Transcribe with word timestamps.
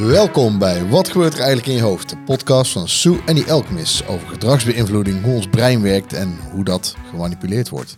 Welkom 0.00 0.58
bij 0.58 0.86
Wat 0.88 1.08
gebeurt 1.08 1.32
er 1.32 1.38
eigenlijk 1.38 1.68
in 1.68 1.74
je 1.74 1.82
hoofd? 1.82 2.08
De 2.08 2.16
podcast 2.16 2.72
van 2.72 2.88
Sue 2.88 3.18
en 3.26 3.34
die 3.34 3.44
Elkmis 3.44 4.06
over 4.06 4.28
gedragsbeïnvloeding, 4.28 5.22
hoe 5.22 5.34
ons 5.34 5.46
brein 5.46 5.82
werkt 5.82 6.12
en 6.12 6.38
hoe 6.52 6.64
dat 6.64 6.96
gemanipuleerd 7.10 7.68
wordt. 7.68 7.96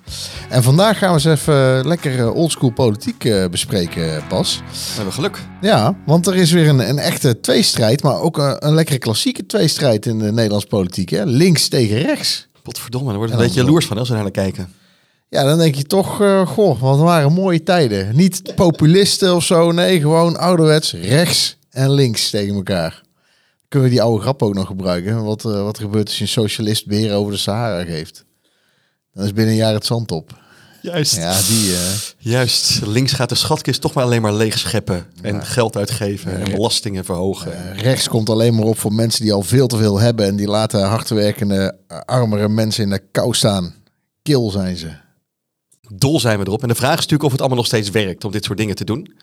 En 0.49 0.63
vandaag 0.63 0.99
gaan 0.99 1.09
we 1.09 1.15
eens 1.15 1.41
even 1.41 1.87
lekker 1.87 2.19
eh, 2.19 2.35
oldschool 2.35 2.71
politiek 2.71 3.25
eh, 3.25 3.49
bespreken, 3.49 4.23
Pas. 4.29 4.57
We 4.57 4.95
hebben 4.95 5.13
geluk. 5.13 5.39
Ja, 5.61 5.97
want 6.07 6.27
er 6.27 6.37
is 6.37 6.51
weer 6.51 6.69
een, 6.69 6.89
een 6.89 6.99
echte 6.99 7.41
tweestrijd, 7.41 8.03
maar 8.03 8.21
ook 8.21 8.39
een, 8.39 8.67
een 8.67 8.75
lekkere 8.75 8.99
klassieke 8.99 9.47
tweestrijd 9.47 10.07
in 10.07 10.19
de 10.19 10.33
Nederlandse 10.33 10.69
politiek. 10.69 11.11
Hè? 11.11 11.25
Links 11.25 11.69
tegen 11.69 11.99
rechts. 11.99 12.49
Potverdomme, 12.63 13.09
daar 13.09 13.19
wordt 13.19 13.33
een 13.33 13.39
beetje 13.39 13.61
jaloers 13.61 13.87
van 13.87 13.99
als 13.99 14.09
we 14.09 14.15
naar 14.15 14.31
kijken. 14.31 14.73
Ja, 15.29 15.45
dan 15.45 15.59
denk 15.59 15.75
je 15.75 15.85
toch, 15.85 16.21
eh, 16.21 16.47
goh, 16.47 16.81
wat 16.81 16.99
waren 16.99 17.33
mooie 17.33 17.63
tijden. 17.63 18.17
Niet 18.17 18.55
populisten 18.55 19.35
of 19.35 19.45
zo, 19.45 19.73
nee, 19.73 20.01
gewoon 20.01 20.37
ouderwets 20.37 20.93
rechts 20.93 21.58
en 21.79 21.91
links 21.91 22.31
tegen 22.31 22.55
elkaar. 22.55 23.03
Kunnen 23.69 23.89
we 23.89 23.95
die 23.95 24.03
oude 24.05 24.23
grap 24.23 24.43
ook 24.43 24.55
nog 24.55 24.67
gebruiken? 24.67 25.25
Wat, 25.25 25.45
eh, 25.45 25.63
wat 25.63 25.77
er 25.77 25.83
gebeurt 25.83 26.07
als 26.07 26.17
je 26.17 26.23
een 26.23 26.29
socialist 26.29 26.87
beheer 26.87 27.15
over 27.15 27.33
de 27.33 27.39
Sahara 27.39 27.85
geeft? 27.85 28.25
Dan 29.13 29.25
is 29.25 29.33
binnen 29.33 29.53
een 29.53 29.61
jaar 29.61 29.73
het 29.73 29.87
zand 29.87 30.11
op. 30.13 30.39
Juist. 30.83 31.17
Ja, 31.17 31.41
die... 31.49 31.75
eh, 31.75 31.81
Juist. 32.19 32.87
Links 32.87 33.13
gaat 33.13 33.29
de 33.29 33.35
schatkist 33.35 33.81
toch 33.81 33.93
maar 33.95 34.05
alleen 34.05 34.23
maar 34.23 34.33
leeg 34.35 34.59
scheppen. 34.59 35.07
En 35.23 35.47
geld 35.47 35.77
uitgeven 35.77 36.41
en 36.41 36.51
belastingen 36.51 37.05
verhogen. 37.05 37.77
rechts 37.77 38.09
komt 38.09 38.29
alleen 38.29 38.55
maar 38.55 38.65
op 38.65 38.79
voor 38.79 38.93
mensen 38.93 39.23
die 39.23 39.33
al 39.33 39.43
veel 39.43 39.67
te 39.67 39.77
veel 39.77 39.99
hebben... 39.99 40.27
en 40.27 40.37
die 40.37 40.47
laten 40.49 40.83
hardwerkende, 40.89 41.79
armere 42.05 42.49
mensen 42.49 42.83
in 42.85 42.91
de 42.91 43.03
kou 43.11 43.35
staan. 43.35 43.75
Kil 44.23 44.51
zijn 44.51 44.77
ze. 44.77 44.91
Dol 45.95 46.21
zijn 46.21 46.39
we 46.39 46.47
erop. 46.47 46.63
En 46.63 46.69
de 46.69 46.75
vraag 46.75 46.91
is 46.91 46.97
natuurlijk 46.97 47.23
of 47.25 47.31
het 47.31 47.41
allemaal 47.41 47.59
nog 47.59 47.67
steeds 47.67 47.91
werkt 47.91 48.25
om 48.25 48.33
dit 48.33 48.45
soort 48.45 48.59
dingen 48.59 48.75
te 48.75 48.85
doen. 48.85 49.15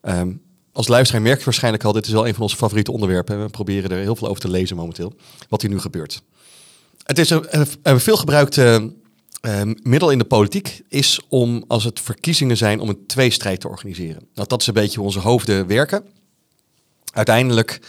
Ehm, 0.00 0.32
als 0.76 0.88
luisteraar 0.88 1.22
merk 1.22 1.38
je 1.38 1.44
waarschijnlijk 1.44 1.84
al, 1.84 1.92
dit 1.92 2.06
is 2.06 2.12
wel 2.12 2.26
een 2.26 2.34
van 2.34 2.42
onze 2.42 2.56
favoriete 2.56 2.92
onderwerpen. 2.92 3.42
We 3.42 3.48
proberen 3.50 3.90
er 3.90 3.98
heel 3.98 4.16
veel 4.16 4.28
over 4.28 4.40
te 4.40 4.50
lezen 4.50 4.76
momenteel. 4.76 5.14
Wat 5.48 5.60
hier 5.62 5.70
nu 5.70 5.78
gebeurt. 5.80 6.22
Het 7.02 7.18
is 7.18 7.30
een, 7.30 7.46
een- 7.60 7.66
een 7.82 8.00
veel 8.00 8.16
gebruikte 8.16 8.92
eh, 9.40 9.60
middel 9.82 10.10
in 10.10 10.18
de 10.18 10.24
politiek 10.24 10.82
is 10.88 11.20
om, 11.28 11.64
als 11.68 11.84
het 11.84 12.00
verkiezingen 12.00 12.56
zijn, 12.56 12.80
om 12.80 12.88
een 12.88 13.06
tweestrijd 13.06 13.60
te 13.60 13.68
organiseren. 13.68 14.28
Nou, 14.34 14.48
dat 14.48 14.60
is 14.60 14.66
een 14.66 14.74
beetje 14.74 15.00
onze 15.00 15.18
hoofden 15.18 15.66
werken. 15.66 16.04
Uiteindelijk 17.12 17.80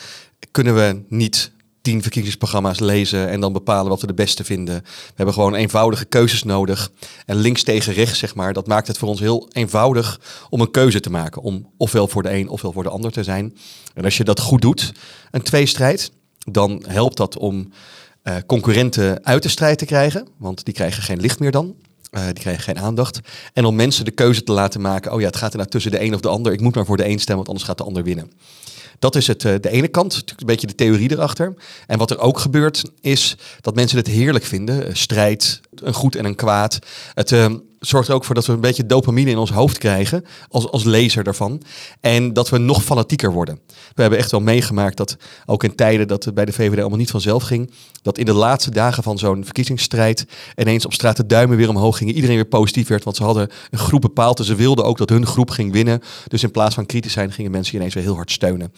kunnen 0.51 0.75
we 0.75 1.01
niet 1.09 1.51
tien 1.87 2.01
verkiezingsprogramma's 2.01 2.79
lezen 2.79 3.29
en 3.29 3.39
dan 3.39 3.53
bepalen 3.53 3.89
wat 3.89 4.01
we 4.01 4.07
de 4.07 4.13
beste 4.13 4.43
vinden. 4.43 4.75
We 4.83 5.13
hebben 5.15 5.33
gewoon 5.33 5.55
eenvoudige 5.55 6.05
keuzes 6.05 6.43
nodig. 6.43 6.91
En 7.25 7.35
links 7.35 7.63
tegen 7.63 7.93
rechts, 7.93 8.19
zeg 8.19 8.35
maar, 8.35 8.53
dat 8.53 8.67
maakt 8.67 8.87
het 8.87 8.97
voor 8.97 9.07
ons 9.07 9.19
heel 9.19 9.47
eenvoudig 9.51 10.19
om 10.49 10.61
een 10.61 10.71
keuze 10.71 10.99
te 10.99 11.09
maken. 11.09 11.41
Om 11.41 11.69
ofwel 11.77 12.07
voor 12.07 12.23
de 12.23 12.33
een 12.33 12.49
ofwel 12.49 12.71
voor 12.71 12.83
de 12.83 12.89
ander 12.89 13.11
te 13.11 13.23
zijn. 13.23 13.57
En 13.93 14.03
als 14.03 14.17
je 14.17 14.23
dat 14.23 14.39
goed 14.39 14.61
doet, 14.61 14.91
een 15.31 15.41
tweestrijd, 15.41 16.11
dan 16.37 16.83
helpt 16.87 17.17
dat 17.17 17.37
om 17.37 17.71
eh, 18.21 18.35
concurrenten 18.45 19.25
uit 19.25 19.43
de 19.43 19.49
strijd 19.49 19.77
te 19.77 19.85
krijgen. 19.85 20.27
Want 20.37 20.65
die 20.65 20.73
krijgen 20.73 21.03
geen 21.03 21.19
licht 21.19 21.39
meer 21.39 21.51
dan. 21.51 21.75
Eh, 22.11 22.25
die 22.25 22.33
krijgen 22.33 22.63
geen 22.63 22.79
aandacht. 22.79 23.19
En 23.53 23.65
om 23.65 23.75
mensen 23.75 24.05
de 24.05 24.11
keuze 24.11 24.43
te 24.43 24.51
laten 24.51 24.81
maken. 24.81 25.13
Oh 25.13 25.19
ja, 25.19 25.27
het 25.27 25.35
gaat 25.35 25.51
er 25.51 25.57
nou 25.57 25.69
tussen 25.69 25.91
de 25.91 26.01
een 26.01 26.13
of 26.13 26.21
de 26.21 26.29
ander. 26.29 26.53
Ik 26.53 26.61
moet 26.61 26.75
maar 26.75 26.85
voor 26.85 26.97
de 26.97 27.07
een 27.07 27.19
stemmen, 27.19 27.35
want 27.35 27.47
anders 27.47 27.65
gaat 27.65 27.77
de 27.77 27.83
ander 27.83 28.03
winnen. 28.03 28.31
Dat 28.99 29.15
is 29.15 29.27
het, 29.27 29.45
eh, 29.45 29.53
de 29.61 29.69
ene 29.69 29.87
kant, 29.87 30.13
natuurlijk 30.13 30.39
een 30.39 30.47
beetje 30.47 30.67
de 30.67 30.75
theorie 30.75 31.11
erachter. 31.11 31.53
En 31.87 31.97
wat 31.97 32.11
er 32.11 32.19
ook 32.19 32.39
gebeurt, 32.39 32.83
is 33.01 33.37
dat 33.61 33.75
mensen 33.75 33.97
het 33.97 34.07
heerlijk 34.07 34.45
vinden. 34.45 34.87
Eh, 34.87 34.93
strijd, 34.93 35.61
een 35.75 35.93
goed 35.93 36.15
en 36.15 36.25
een 36.25 36.35
kwaad. 36.35 36.79
Het 37.13 37.31
eh, 37.31 37.53
zorgt 37.79 38.07
er 38.07 38.15
ook 38.15 38.23
voor 38.23 38.35
dat 38.35 38.45
we 38.45 38.53
een 38.53 38.59
beetje 38.59 38.85
dopamine 38.85 39.29
in 39.29 39.37
ons 39.37 39.51
hoofd 39.51 39.77
krijgen, 39.77 40.25
als, 40.49 40.71
als 40.71 40.83
lezer 40.83 41.23
daarvan. 41.23 41.61
En 41.99 42.33
dat 42.33 42.49
we 42.49 42.57
nog 42.57 42.83
fanatieker 42.83 43.31
worden. 43.31 43.59
We 43.67 44.01
hebben 44.01 44.19
echt 44.19 44.31
wel 44.31 44.39
meegemaakt 44.39 44.97
dat, 44.97 45.17
ook 45.45 45.63
in 45.63 45.75
tijden 45.75 46.07
dat 46.07 46.23
het 46.23 46.33
bij 46.33 46.45
de 46.45 46.51
VVD 46.51 46.79
allemaal 46.79 46.97
niet 46.97 47.11
vanzelf 47.11 47.43
ging, 47.43 47.71
dat 48.01 48.17
in 48.17 48.25
de 48.25 48.33
laatste 48.33 48.71
dagen 48.71 49.03
van 49.03 49.17
zo'n 49.17 49.43
verkiezingsstrijd 49.43 50.25
ineens 50.55 50.85
op 50.85 50.93
straat 50.93 51.17
de 51.17 51.25
duimen 51.25 51.57
weer 51.57 51.69
omhoog 51.69 51.97
gingen. 51.97 52.15
Iedereen 52.15 52.35
weer 52.35 52.45
positief 52.45 52.87
werd, 52.87 53.03
want 53.03 53.15
ze 53.15 53.23
hadden 53.23 53.49
een 53.69 53.79
groep 53.79 54.01
bepaald 54.01 54.39
en 54.39 54.45
ze 54.45 54.55
wilden 54.55 54.85
ook 54.85 54.97
dat 54.97 55.09
hun 55.09 55.25
groep 55.25 55.49
ging 55.49 55.71
winnen. 55.71 56.01
Dus 56.27 56.43
in 56.43 56.51
plaats 56.51 56.75
van 56.75 56.85
kritisch 56.85 57.13
zijn, 57.13 57.31
gingen 57.31 57.51
mensen 57.51 57.75
ineens 57.75 57.93
weer 57.93 58.03
heel 58.03 58.15
hard 58.15 58.31
steunen. 58.31 58.73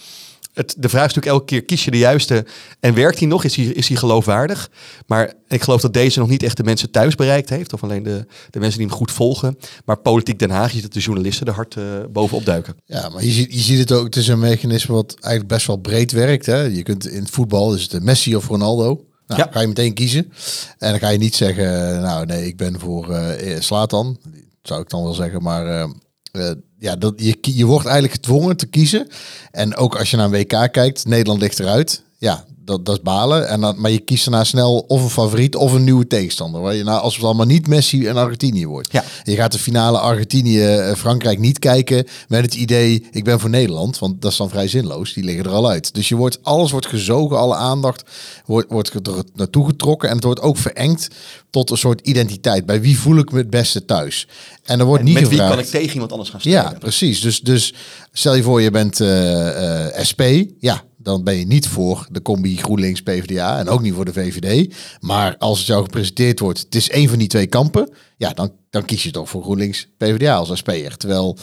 Het, 0.60 0.76
de 0.78 0.90
vraag 0.90 1.08
is 1.10 1.14
natuurlijk 1.14 1.34
elke 1.34 1.46
keer, 1.46 1.64
kies 1.66 1.86
je 1.86 1.92
de 1.92 1.98
juiste 1.98 2.46
en 2.80 2.94
werkt 2.94 3.18
die 3.20 3.28
nog? 3.28 3.44
Is 3.44 3.54
die, 3.54 3.74
is 3.74 3.88
die 3.88 3.98
geloofwaardig? 3.98 4.70
Maar 5.08 5.34
ik 5.48 5.62
geloof 5.62 5.82
dat 5.82 5.94
deze 5.94 6.20
nog 6.20 6.30
niet 6.30 6.44
echt 6.44 6.58
de 6.58 6.64
mensen 6.64 6.92
thuis 6.92 7.16
bereikt 7.16 7.50
heeft. 7.50 7.74
Of 7.74 7.84
alleen 7.84 8.04
de, 8.04 8.26
de 8.50 8.60
mensen 8.60 8.78
die 8.80 8.88
hem 8.88 8.98
goed 8.98 9.12
volgen. 9.12 9.58
Maar 9.86 9.98
politiek 9.98 10.40
Den 10.40 10.50
Haag, 10.50 10.68
je 10.68 10.74
ziet 10.74 10.82
dat 10.82 10.94
de 10.94 11.00
journalisten 11.00 11.48
er 11.48 11.54
hard 11.54 11.76
eh, 11.76 11.84
bovenop 12.12 12.46
duiken. 12.46 12.76
Ja, 12.86 13.10
maar 13.10 13.24
je 13.24 13.32
ziet, 13.32 13.54
je 13.54 13.60
ziet 13.60 13.80
het 13.80 13.92
ook. 13.92 14.04
Het 14.06 14.16
is 14.16 14.28
een 14.28 14.40
mechanisme 14.40 14.94
wat 14.96 15.16
eigenlijk 15.20 15.54
best 15.54 15.68
wel 15.68 15.78
breed 15.78 16.12
werkt. 16.12 16.46
Hè? 16.46 16.62
Je 16.62 16.84
kunt 16.84 17.08
in 17.08 17.20
het 17.22 17.30
voetbal, 17.30 17.74
is 17.74 17.82
het 17.82 17.92
de 17.92 18.02
Messi 18.02 18.36
of 18.36 18.48
Ronaldo. 18.48 19.06
Nou, 19.28 19.42
Ja. 19.42 19.48
ga 19.52 19.60
je 19.62 19.68
meteen 19.68 19.94
kiezen. 19.94 20.32
En 20.78 20.90
dan 20.90 21.00
ga 21.00 21.10
je 21.10 21.18
niet 21.18 21.36
zeggen, 21.36 22.02
nou 22.02 22.26
nee, 22.26 22.46
ik 22.48 22.58
ben 22.58 22.80
voor 22.80 23.14
eh 23.14 23.60
Slatan. 23.62 24.18
Zou 24.62 24.82
ik 24.82 24.90
dan 24.90 25.04
wel 25.04 25.14
zeggen. 25.14 25.42
Maar 25.42 25.68
eh, 25.68 25.90
eh, 26.32 26.52
ja, 26.78 26.96
dat, 26.96 27.14
je, 27.18 27.38
je 27.42 27.66
wordt 27.66 27.86
eigenlijk 27.86 28.14
gedwongen 28.14 28.58
te 28.58 28.66
kiezen. 28.66 29.08
En 29.52 29.76
ook 29.76 29.96
als 29.98 30.12
je 30.12 30.18
naar 30.18 30.26
een 30.26 30.32
WK 30.32 30.72
kijkt, 30.72 31.06
Nederland 31.06 31.42
ligt 31.42 31.60
eruit. 31.60 32.04
Ja, 32.20 32.46
dat, 32.66 32.86
dat 32.86 32.96
is 32.96 33.02
balen. 33.02 33.48
En 33.48 33.62
dan, 33.62 33.82
maar 33.82 33.92
je 33.92 34.00
kiest 34.00 34.26
daarna 34.26 34.44
snel 34.44 34.78
of 34.88 35.04
een 35.04 35.10
favoriet 35.10 35.56
of 35.56 35.74
een 35.74 35.84
nieuwe 35.84 36.08
tegenstander. 36.08 36.62
Waar 36.62 36.76
je, 36.76 36.84
nou, 36.84 37.02
als 37.02 37.16
het 37.16 37.24
allemaal 37.26 37.46
niet 37.46 37.68
Messi 37.68 38.08
en 38.08 38.18
Argentinië 38.18 38.68
wordt. 38.68 38.92
Ja. 38.92 39.04
Je 39.24 39.36
gaat 39.36 39.52
de 39.52 39.60
finale 39.60 40.00
Argentinië-Frankrijk 40.00 41.40
niet 41.40 41.60
kijken 41.60 42.08
met 42.28 42.42
het 42.42 42.54
idee, 42.54 43.08
ik 43.12 43.24
ben 43.24 43.40
voor 43.40 43.50
Nederland. 43.50 44.00
Want 44.00 44.22
dat 44.22 44.32
is 44.32 44.38
dan 44.38 44.50
vrij 44.50 44.68
zinloos. 44.68 45.14
Die 45.14 45.24
liggen 45.24 45.46
er 45.46 45.52
al 45.52 45.70
uit. 45.70 45.94
Dus 45.94 46.10
je 46.10 46.16
wordt, 46.16 46.40
alles 46.44 46.72
wordt 46.72 46.86
gezogen, 46.86 47.38
alle 47.38 47.56
aandacht 47.56 48.04
wordt, 48.46 48.72
wordt 48.72 48.94
er 48.94 49.24
naartoe 49.36 49.66
getrokken. 49.66 50.10
En 50.10 50.16
het 50.16 50.24
wordt 50.24 50.42
ook 50.42 50.58
verengd 50.58 51.08
tot 51.50 51.70
een 51.70 51.78
soort 51.78 52.08
identiteit. 52.08 52.66
Bij 52.66 52.82
wie 52.82 53.00
voel 53.00 53.18
ik 53.18 53.32
me 53.32 53.38
het 53.38 53.50
beste 53.50 53.86
thuis? 53.86 54.28
En 54.64 54.80
er 54.80 54.86
wordt 54.86 55.04
niet 55.04 55.20
Met 55.20 55.30
wie 55.30 55.38
kan 55.38 55.60
ik 55.60 55.66
tegen 55.66 55.94
iemand 55.94 56.12
anders 56.12 56.30
gaan 56.30 56.40
strijden? 56.40 56.72
Ja, 56.72 56.78
precies. 56.78 57.22
Dus, 57.22 57.40
dus 57.42 57.74
stel 58.12 58.36
je 58.36 58.44
voor, 58.44 58.62
je 58.62 58.72
bent 58.72 59.00
eh, 59.00 59.86
eh, 59.86 60.04
SP. 60.10 60.22
Ja, 60.60 60.84
dan 61.02 61.24
ben 61.24 61.36
je 61.36 61.46
niet 61.46 61.68
voor 61.68 62.08
de 62.12 62.22
combi 62.22 62.58
GroenLinks 62.58 63.02
PvdA 63.02 63.60
en 63.60 63.70
ook 63.70 63.82
niet 63.82 63.94
voor 63.94 64.06
de 64.06 64.14
VVD. 64.14 64.76
Maar 65.00 65.38
als 65.38 65.58
het 65.58 65.68
jou 65.68 65.84
gepresenteerd 65.84 66.40
wordt, 66.40 66.60
het 66.60 66.76
is 66.76 66.90
één 66.90 67.10
van 67.10 67.18
die 67.18 67.28
twee 67.28 67.48
kampen. 67.48 67.90
Ja, 68.18 68.34
dan, 68.34 68.52
dan 68.70 68.86
kies 68.86 69.04
je 69.04 69.12
toch 69.12 69.30
voor 69.30 69.44
GroenLinks 69.44 69.88
PvdA 69.98 70.36
als 70.36 70.58
SP'er. 70.58 70.98
Terwijl, 70.98 71.38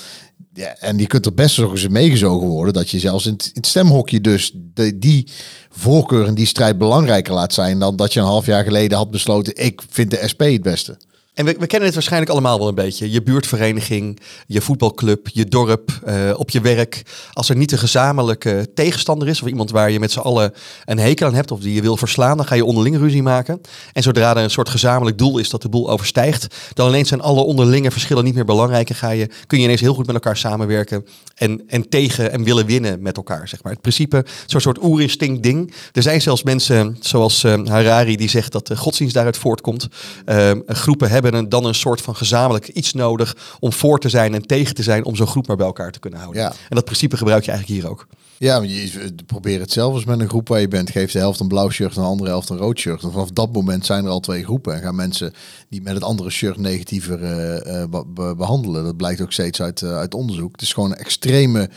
ja, 0.53 0.77
en 0.78 0.99
je 0.99 1.06
kunt 1.06 1.27
er 1.27 1.34
best 1.34 1.59
nog 1.59 1.71
eens 1.71 1.89
meegezogen 1.89 2.47
worden 2.47 2.75
dat 2.75 2.91
je 2.91 2.99
zelfs 2.99 3.27
in 3.27 3.33
het, 3.33 3.66
stemhokje 3.66 4.21
dus 4.21 4.53
die 4.95 5.28
voorkeur 5.71 6.27
en 6.27 6.34
die 6.34 6.47
strijd 6.47 6.78
belangrijker 6.78 7.34
laat 7.34 7.55
zijn 7.55 7.78
dan 7.78 7.97
dat 7.97 8.12
je 8.12 8.21
een 8.21 8.27
half 8.27 8.47
jaar 8.47 8.65
geleden 8.65 8.99
had 8.99 9.11
besloten, 9.11 9.65
ik 9.65 9.83
vind 9.89 10.11
de 10.11 10.28
SP 10.33 10.43
het 10.43 10.62
beste. 10.62 10.97
En 11.37 11.45
we, 11.45 11.57
we 11.59 11.67
kennen 11.67 11.87
het 11.87 11.95
waarschijnlijk 11.95 12.33
allemaal 12.33 12.59
wel 12.59 12.69
een 12.69 12.75
beetje. 12.75 13.11
Je 13.11 13.23
buurtvereniging, 13.23 14.21
je 14.47 14.61
voetbalclub, 14.61 15.29
je 15.29 15.45
dorp, 15.45 16.01
eh, 16.05 16.31
op 16.37 16.51
je 16.51 16.61
werk. 16.61 17.03
Als 17.33 17.49
er 17.49 17.57
niet 17.57 17.73
een 17.73 17.79
gezamenlijke 17.79 18.69
tegenstander 18.75 19.29
is... 19.29 19.43
of 19.43 19.49
iemand 19.49 19.71
waar 19.71 19.91
je 19.91 20.01
met 20.01 20.13
z'n 20.13 20.19
allen 20.19 20.53
een 20.85 20.99
hekel 20.99 21.27
aan 21.27 21.35
hebt... 21.35 21.51
of 21.51 21.61
die 21.61 21.75
je 21.75 21.81
wil 21.81 21.97
verslaan, 21.97 22.37
dan 22.37 22.47
ga 22.47 22.55
je 22.55 22.65
onderling 22.65 22.97
ruzie 22.97 23.23
maken. 23.23 23.61
En 23.93 24.03
zodra 24.03 24.37
er 24.37 24.43
een 24.43 24.51
soort 24.51 24.69
gezamenlijk 24.69 25.19
doel 25.19 25.39
is 25.39 25.51
dat 25.51 25.63
de 25.63 25.69
boel 25.69 25.91
overstijgt... 25.91 26.47
dan 26.73 26.89
ineens 26.89 27.09
zijn 27.09 27.21
alle 27.21 27.41
onderlinge 27.41 27.91
verschillen 27.91 28.25
niet 28.25 28.35
meer 28.35 28.45
belangrijk... 28.45 28.89
en 28.89 28.95
ga 28.95 29.11
je, 29.11 29.29
kun 29.47 29.59
je 29.59 29.65
ineens 29.65 29.81
heel 29.81 29.95
goed 29.95 30.07
met 30.07 30.15
elkaar 30.15 30.37
samenwerken... 30.37 31.07
en, 31.35 31.63
en 31.67 31.89
tegen 31.89 32.33
en 32.33 32.45
willen 32.45 32.67
winnen 32.67 33.03
met 33.03 33.17
elkaar, 33.17 33.49
zeg 33.49 33.63
maar. 33.63 33.73
Het 33.73 33.81
principe, 33.81 34.25
zo'n 34.47 34.61
soort 34.61 34.83
oerinstinct 34.83 35.43
ding. 35.43 35.75
Er 35.93 36.03
zijn 36.03 36.23
zelfs 36.23 36.43
mensen 36.43 36.97
zoals 37.01 37.45
eh, 37.45 37.65
Harari 37.65 38.17
die 38.17 38.29
zegt 38.29 38.53
dat 38.53 38.67
de 38.67 38.77
godsdienst 38.77 39.15
daaruit 39.15 39.37
voortkomt. 39.37 39.89
Eh, 40.25 40.51
groepen 40.67 41.11
hebben 41.11 41.25
een, 41.35 41.49
dan 41.49 41.65
een 41.65 41.75
soort 41.75 42.01
van 42.01 42.17
gezamenlijk 42.17 42.69
iets 42.69 42.93
nodig 42.93 43.57
om 43.59 43.73
voor 43.73 43.99
te 43.99 44.09
zijn 44.09 44.35
en 44.35 44.43
tegen 44.43 44.75
te 44.75 44.83
zijn 44.83 45.05
om 45.05 45.17
zo'n 45.17 45.27
groep 45.27 45.47
maar 45.47 45.57
bij 45.57 45.67
elkaar 45.67 45.93
te 45.93 45.99
kunnen 45.99 46.21
houden. 46.21 46.43
Ja. 46.43 46.49
En 46.49 46.77
dat 46.77 46.84
principe 46.84 47.17
gebruik 47.17 47.45
je 47.45 47.51
eigenlijk 47.51 47.81
hier 47.81 47.91
ook. 47.91 48.07
Ja, 48.39 48.59
maar 48.59 48.69
je 48.69 49.15
probeert 49.27 49.61
het 49.61 49.73
zelf 49.73 49.95
eens 49.95 50.05
met 50.05 50.21
een 50.21 50.28
groep 50.28 50.49
waar 50.49 50.61
je 50.61 50.69
bent. 50.69 50.91
Geeft 50.91 51.13
de 51.13 51.19
helft 51.19 51.41
een 51.41 51.49
blauw 51.49 51.71
shirt 51.71 51.97
en 51.97 52.03
de 52.03 52.09
andere 52.09 52.31
helft 52.31 52.49
een 52.49 52.57
rood 52.57 52.78
shirt. 52.78 53.03
En 53.03 53.13
vanaf 53.13 53.31
dat 53.31 53.53
moment 53.53 53.87
zijn 53.87 54.05
er 54.05 54.11
al 54.11 54.21
twee 54.21 54.45
groepen. 54.45 54.75
En 54.75 54.81
gaan 54.81 54.95
mensen 54.95 55.33
die 55.69 55.83
met 55.83 55.95
het 55.95 56.03
andere 56.03 56.31
shirt 56.31 56.57
negatiever 56.57 57.23
eh, 57.23 57.83
eh, 57.83 57.89
be- 57.91 58.05
be- 58.07 58.34
behandelen. 58.37 58.84
Dat 58.84 58.97
blijkt 58.97 59.21
ook 59.21 59.33
steeds 59.33 59.63
uit, 59.63 59.83
eh, 59.83 59.97
uit 59.97 60.15
onderzoek. 60.15 60.53
Het 60.53 60.63
is 60.63 60.72
gewoon 60.72 60.91
een 60.91 60.97
extreme 60.97 61.71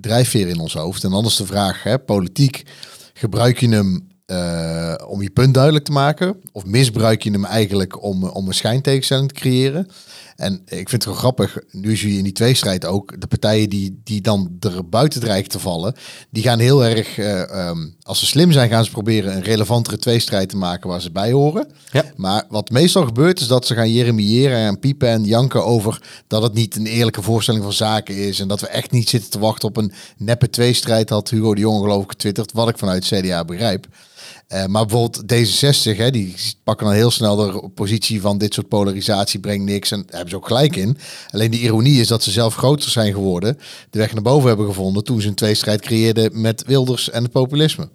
drijfveer 0.00 0.48
in 0.48 0.58
ons 0.58 0.74
hoofd. 0.74 1.04
En 1.04 1.10
dan 1.10 1.24
is 1.24 1.36
de 1.36 1.46
vraag, 1.46 1.82
hè, 1.82 1.98
politiek, 1.98 2.62
gebruik 3.14 3.60
je 3.60 3.68
hem 3.68 4.09
eh, 4.30 4.94
om 5.06 5.22
je 5.22 5.30
punt 5.30 5.54
duidelijk 5.54 5.84
te 5.84 5.92
maken? 5.92 6.36
Of 6.52 6.64
misbruik 6.64 7.22
je 7.22 7.30
hem 7.30 7.44
eigenlijk 7.44 8.02
om, 8.02 8.24
om 8.24 8.46
een 8.46 8.54
schijntegenstelling 8.54 9.28
te 9.28 9.34
creëren? 9.34 9.86
En 10.36 10.62
ik 10.64 10.88
vind 10.88 10.90
het 10.90 11.04
wel 11.04 11.14
grappig, 11.14 11.58
nu 11.70 11.96
zie 11.96 12.12
je 12.12 12.18
in 12.18 12.24
die 12.24 12.32
tweestrijd 12.32 12.84
ook, 12.84 13.20
de 13.20 13.26
partijen 13.26 13.68
die, 13.68 14.00
die 14.04 14.20
dan 14.20 14.56
er 14.60 14.88
buiten 14.88 15.20
dreigen 15.20 15.48
te 15.48 15.58
vallen, 15.58 15.94
die 16.30 16.42
gaan 16.42 16.58
heel 16.58 16.84
erg, 16.84 17.18
eh, 17.18 17.50
ehm, 17.50 17.78
als 18.02 18.18
ze 18.18 18.26
slim 18.26 18.52
zijn, 18.52 18.70
gaan 18.70 18.84
ze 18.84 18.90
proberen 18.90 19.36
een 19.36 19.42
relevantere 19.42 19.96
tweestrijd 19.96 20.48
te 20.48 20.56
maken 20.56 20.88
waar 20.88 21.00
ze 21.00 21.10
bij 21.10 21.32
horen. 21.32 21.66
Ja. 21.92 22.04
Maar 22.16 22.44
wat 22.48 22.70
meestal 22.70 23.04
gebeurt 23.04 23.40
is 23.40 23.46
dat 23.46 23.66
ze 23.66 23.74
gaan 23.74 23.92
jeremiëren 23.92 24.58
en 24.58 24.78
piepen 24.78 25.08
en 25.08 25.24
janken 25.24 25.64
over 25.64 26.02
dat 26.26 26.42
het 26.42 26.54
niet 26.54 26.76
een 26.76 26.86
eerlijke 26.86 27.22
voorstelling 27.22 27.64
van 27.64 27.72
zaken 27.72 28.16
is 28.16 28.40
en 28.40 28.48
dat 28.48 28.60
we 28.60 28.66
echt 28.66 28.90
niet 28.90 29.08
zitten 29.08 29.30
te 29.30 29.38
wachten 29.38 29.68
op 29.68 29.76
een 29.76 29.92
neppe 30.16 30.50
tweestrijd, 30.50 31.10
had 31.10 31.30
Hugo 31.30 31.54
de 31.54 31.60
Jong 31.60 31.82
geloof 31.82 32.04
ik 32.04 32.10
getwitterd, 32.10 32.52
wat 32.52 32.68
ik 32.68 32.78
vanuit 32.78 33.04
CDA 33.04 33.44
begrijp. 33.44 33.86
Uh, 34.48 34.64
maar 34.66 34.86
bijvoorbeeld 34.86 35.22
D66, 35.22 35.96
hè, 35.96 36.10
die 36.10 36.34
pakken 36.64 36.86
dan 36.86 36.94
heel 36.94 37.10
snel 37.10 37.36
de 37.36 37.68
positie 37.74 38.20
van 38.20 38.38
dit 38.38 38.54
soort 38.54 38.68
polarisatie 38.68 39.40
brengt 39.40 39.64
niks. 39.64 39.90
En 39.90 39.98
daar 39.98 40.10
hebben 40.10 40.30
ze 40.30 40.36
ook 40.36 40.46
gelijk 40.46 40.76
in. 40.76 40.98
Alleen 41.30 41.50
de 41.50 41.60
ironie 41.60 42.00
is 42.00 42.08
dat 42.08 42.22
ze 42.22 42.30
zelf 42.30 42.54
groter 42.54 42.90
zijn 42.90 43.12
geworden. 43.12 43.58
De 43.90 43.98
weg 43.98 44.12
naar 44.12 44.22
boven 44.22 44.48
hebben 44.48 44.66
gevonden 44.66 45.04
toen 45.04 45.20
ze 45.20 45.28
een 45.28 45.34
tweestrijd 45.34 45.80
creëerden 45.80 46.40
met 46.40 46.64
Wilders 46.66 47.10
en 47.10 47.22
het 47.22 47.32
populisme. 47.32 47.88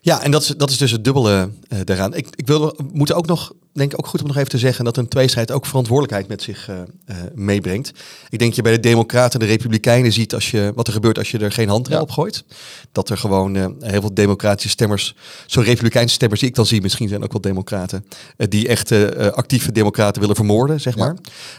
Ja, 0.00 0.22
en 0.22 0.30
dat 0.30 0.42
is, 0.42 0.48
dat 0.48 0.70
is 0.70 0.78
dus 0.78 0.90
het 0.90 1.04
dubbele 1.04 1.50
uh, 1.68 1.78
daaraan. 1.84 2.14
Ik, 2.14 2.26
ik 2.36 2.46
wil, 2.46 2.76
moeten 2.92 3.16
ook 3.16 3.26
nog, 3.26 3.52
denk 3.76 3.92
ik 3.92 3.98
ook 3.98 4.06
goed 4.06 4.20
om 4.20 4.26
nog 4.26 4.36
even 4.36 4.48
te 4.48 4.58
zeggen, 4.58 4.84
dat 4.84 4.96
een 4.96 5.08
tweestrijd 5.08 5.52
ook 5.52 5.66
verantwoordelijkheid 5.66 6.28
met 6.28 6.42
zich 6.42 6.68
uh, 6.68 6.76
uh, 7.06 7.16
meebrengt. 7.34 7.92
Ik 8.28 8.38
denk 8.38 8.52
je 8.52 8.62
bij 8.62 8.72
de 8.72 8.80
Democraten 8.80 9.40
en 9.40 9.46
de 9.46 9.52
Republikeinen 9.52 10.12
ziet 10.12 10.34
als 10.34 10.50
je, 10.50 10.72
wat 10.74 10.86
er 10.86 10.92
gebeurt 10.92 11.18
als 11.18 11.30
je 11.30 11.38
er 11.38 11.52
geen 11.52 11.68
handrem 11.68 11.96
ja. 11.96 12.02
op 12.02 12.10
gooit. 12.10 12.44
Dat 12.92 13.08
er 13.08 13.18
gewoon 13.18 13.56
heel 13.80 14.00
veel 14.00 14.14
democratische 14.14 14.68
stemmers, 14.68 15.14
zo 15.46 15.60
Republikeinse 15.60 16.14
stemmers 16.14 16.40
die 16.40 16.48
ik 16.48 16.54
dan 16.54 16.66
zie, 16.66 16.80
misschien 16.80 17.08
zijn 17.08 17.22
ook 17.22 17.32
wel 17.32 17.40
Democraten, 17.40 18.06
die 18.36 18.68
echt 18.68 18.92
actieve 19.32 19.72
Democraten 19.72 20.20
willen 20.20 20.36
vermoorden, 20.36 20.80
zeg 20.80 20.96
maar. 20.96 21.16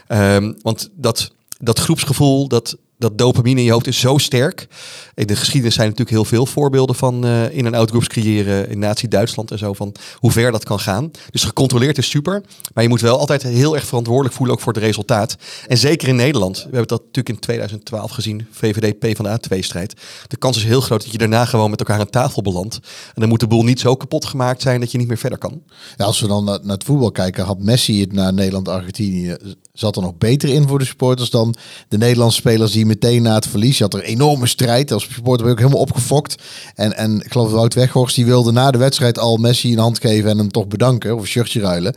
Ja. 0.08 0.36
Um, 0.36 0.56
want 0.62 0.90
dat, 0.94 1.30
dat 1.58 1.78
groepsgevoel, 1.78 2.48
dat 2.48 2.76
dat 2.98 3.18
dopamine 3.18 3.60
in 3.60 3.66
je 3.66 3.72
hoofd 3.72 3.86
is 3.86 4.00
zo 4.00 4.18
sterk. 4.18 4.66
In 5.14 5.26
de 5.26 5.36
geschiedenis 5.36 5.74
zijn 5.74 5.88
natuurlijk 5.88 6.16
heel 6.16 6.24
veel 6.24 6.46
voorbeelden 6.46 6.94
van 6.96 7.26
uh, 7.26 7.56
in- 7.56 7.66
en 7.66 7.74
outgroups 7.74 8.06
creëren 8.06 8.68
in 8.70 8.78
Nazi-Duitsland 8.78 9.50
en 9.50 9.58
zo, 9.58 9.72
van 9.72 9.94
hoe 10.14 10.30
ver 10.32 10.52
dat 10.52 10.64
kan 10.64 10.80
gaan. 10.80 11.10
Dus 11.30 11.44
gecontroleerd 11.44 11.98
is 11.98 12.10
super, 12.10 12.42
maar 12.74 12.82
je 12.82 12.88
moet 12.88 13.00
wel 13.00 13.18
altijd 13.18 13.42
heel 13.42 13.74
erg 13.74 13.86
verantwoordelijk 13.86 14.34
voelen 14.34 14.54
ook 14.54 14.62
voor 14.62 14.72
het 14.72 14.82
resultaat. 14.82 15.36
En 15.66 15.78
zeker 15.78 16.08
in 16.08 16.16
Nederland, 16.16 16.56
we 16.56 16.62
hebben 16.62 16.86
dat 16.86 16.98
natuurlijk 17.00 17.28
in 17.28 17.38
2012 17.38 18.10
gezien, 18.10 18.46
VVD 18.50 18.98
PvdA 18.98 19.36
tweestrijd. 19.36 19.94
De 20.26 20.36
kans 20.36 20.56
is 20.56 20.64
heel 20.64 20.80
groot 20.80 21.02
dat 21.02 21.12
je 21.12 21.18
daarna 21.18 21.44
gewoon 21.44 21.70
met 21.70 21.78
elkaar 21.78 22.00
aan 22.00 22.10
tafel 22.10 22.42
belandt. 22.42 22.74
En 23.14 23.20
dan 23.20 23.28
moet 23.28 23.40
de 23.40 23.46
boel 23.46 23.62
niet 23.64 23.80
zo 23.80 23.94
kapot 23.94 24.24
gemaakt 24.24 24.62
zijn 24.62 24.80
dat 24.80 24.90
je 24.92 24.98
niet 24.98 25.08
meer 25.08 25.18
verder 25.18 25.38
kan. 25.38 25.62
Ja, 25.96 26.04
als 26.04 26.20
we 26.20 26.26
dan 26.26 26.44
naar, 26.44 26.58
naar 26.62 26.74
het 26.74 26.84
voetbal 26.84 27.10
kijken, 27.10 27.44
had 27.44 27.58
Messi 27.62 28.00
het 28.00 28.12
naar 28.12 28.32
Nederland-Argentinië 28.34 29.36
zat 29.78 29.96
er 29.96 30.02
nog 30.02 30.18
beter 30.18 30.48
in 30.48 30.68
voor 30.68 30.78
de 30.78 30.84
supporters 30.84 31.30
dan 31.30 31.54
de 31.88 31.98
Nederlandse 31.98 32.38
spelers 32.38 32.72
die 32.72 32.86
meteen 32.86 33.22
na 33.22 33.34
het 33.34 33.46
verlies. 33.46 33.78
Je 33.78 33.84
had 33.84 33.94
er 33.94 34.02
enorme 34.02 34.46
strijd. 34.46 34.92
Als 34.92 35.08
supporter 35.12 35.44
ben 35.44 35.46
ik 35.46 35.52
ook 35.52 35.58
helemaal 35.58 35.86
opgefokt. 35.86 36.42
En, 36.74 36.96
en 36.96 37.20
ik 37.20 37.32
geloof 37.32 37.50
Wout 37.50 37.74
Weghorst, 37.74 38.14
die 38.14 38.26
wilde 38.26 38.52
na 38.52 38.70
de 38.70 38.78
wedstrijd 38.78 39.18
al 39.18 39.36
Messi 39.36 39.72
een 39.72 39.78
hand 39.78 40.00
geven 40.00 40.30
en 40.30 40.38
hem 40.38 40.50
toch 40.50 40.66
bedanken. 40.66 41.14
Of 41.14 41.20
een 41.20 41.26
shirtje 41.26 41.60
ruilen. 41.60 41.94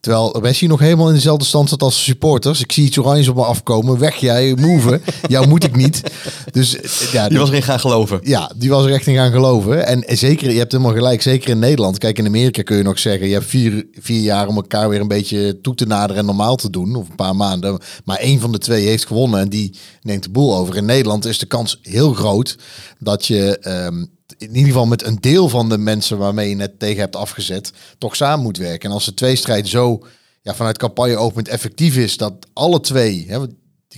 Terwijl 0.00 0.38
Messi 0.42 0.66
nog 0.66 0.80
helemaal 0.80 1.08
in 1.08 1.14
dezelfde 1.14 1.44
stand 1.44 1.68
zat 1.68 1.82
als 1.82 2.04
supporters. 2.04 2.60
Ik 2.60 2.72
zie 2.72 2.84
iets 2.84 2.98
oranjes 2.98 3.28
op 3.28 3.36
me 3.36 3.44
afkomen. 3.44 3.98
Weg 3.98 4.16
jij, 4.16 4.54
move. 4.54 5.00
Jou 5.28 5.46
moet 5.46 5.64
ik 5.64 5.76
niet. 5.76 6.02
Dus 6.50 6.76
ja, 7.12 7.28
die 7.28 7.38
was 7.38 7.48
erin 7.48 7.62
gaan 7.62 7.80
geloven. 7.80 8.20
Ja, 8.22 8.52
die 8.56 8.70
was 8.70 8.84
er 8.84 8.92
echt 8.92 9.06
in 9.06 9.14
gaan 9.14 9.30
geloven. 9.30 9.86
En 9.86 10.04
zeker, 10.06 10.50
je 10.50 10.58
hebt 10.58 10.72
helemaal 10.72 10.94
gelijk, 10.94 11.22
zeker 11.22 11.50
in 11.50 11.58
Nederland. 11.58 11.98
Kijk, 11.98 12.18
in 12.18 12.26
Amerika 12.26 12.62
kun 12.62 12.76
je 12.76 12.82
nog 12.82 12.98
zeggen, 12.98 13.26
je 13.26 13.32
hebt 13.32 13.46
vier, 13.46 13.86
vier 13.92 14.20
jaar 14.20 14.48
om 14.48 14.56
elkaar 14.56 14.88
weer 14.88 15.00
een 15.00 15.08
beetje 15.08 15.60
toe 15.60 15.74
te 15.74 15.86
naderen 15.86 16.16
en 16.16 16.26
normaal 16.26 16.56
te 16.56 16.70
doen. 16.70 16.94
Of 16.94 17.08
een 17.08 17.14
paar 17.14 17.36
maanden. 17.36 17.80
Maar 18.04 18.18
één 18.18 18.40
van 18.40 18.52
de 18.52 18.58
twee 18.58 18.86
heeft 18.86 19.06
gewonnen 19.06 19.40
en 19.40 19.48
die 19.48 19.74
neemt 20.02 20.22
de 20.22 20.30
boel 20.30 20.56
over. 20.56 20.76
In 20.76 20.84
Nederland 20.84 21.24
is 21.24 21.38
de 21.38 21.46
kans 21.46 21.78
heel 21.82 22.12
groot 22.12 22.58
dat 22.98 23.26
je... 23.26 23.58
Um, 23.86 24.18
in 24.40 24.54
ieder 24.54 24.72
geval 24.72 24.86
met 24.86 25.04
een 25.04 25.20
deel 25.20 25.48
van 25.48 25.68
de 25.68 25.78
mensen 25.78 26.18
waarmee 26.18 26.48
je 26.48 26.54
net 26.54 26.78
tegen 26.78 27.00
hebt 27.00 27.16
afgezet, 27.16 27.72
toch 27.98 28.16
samen 28.16 28.42
moet 28.42 28.56
werken. 28.56 28.88
En 28.88 28.94
als 28.94 29.04
de 29.04 29.14
tweestrijd 29.14 29.68
zo 29.68 30.04
ja, 30.42 30.54
vanuit 30.54 30.78
campagne 30.78 31.16
open 31.16 31.44
effectief 31.44 31.96
is, 31.96 32.16
dat 32.16 32.46
alle 32.52 32.80
twee, 32.80 33.24
hè, 33.28 33.38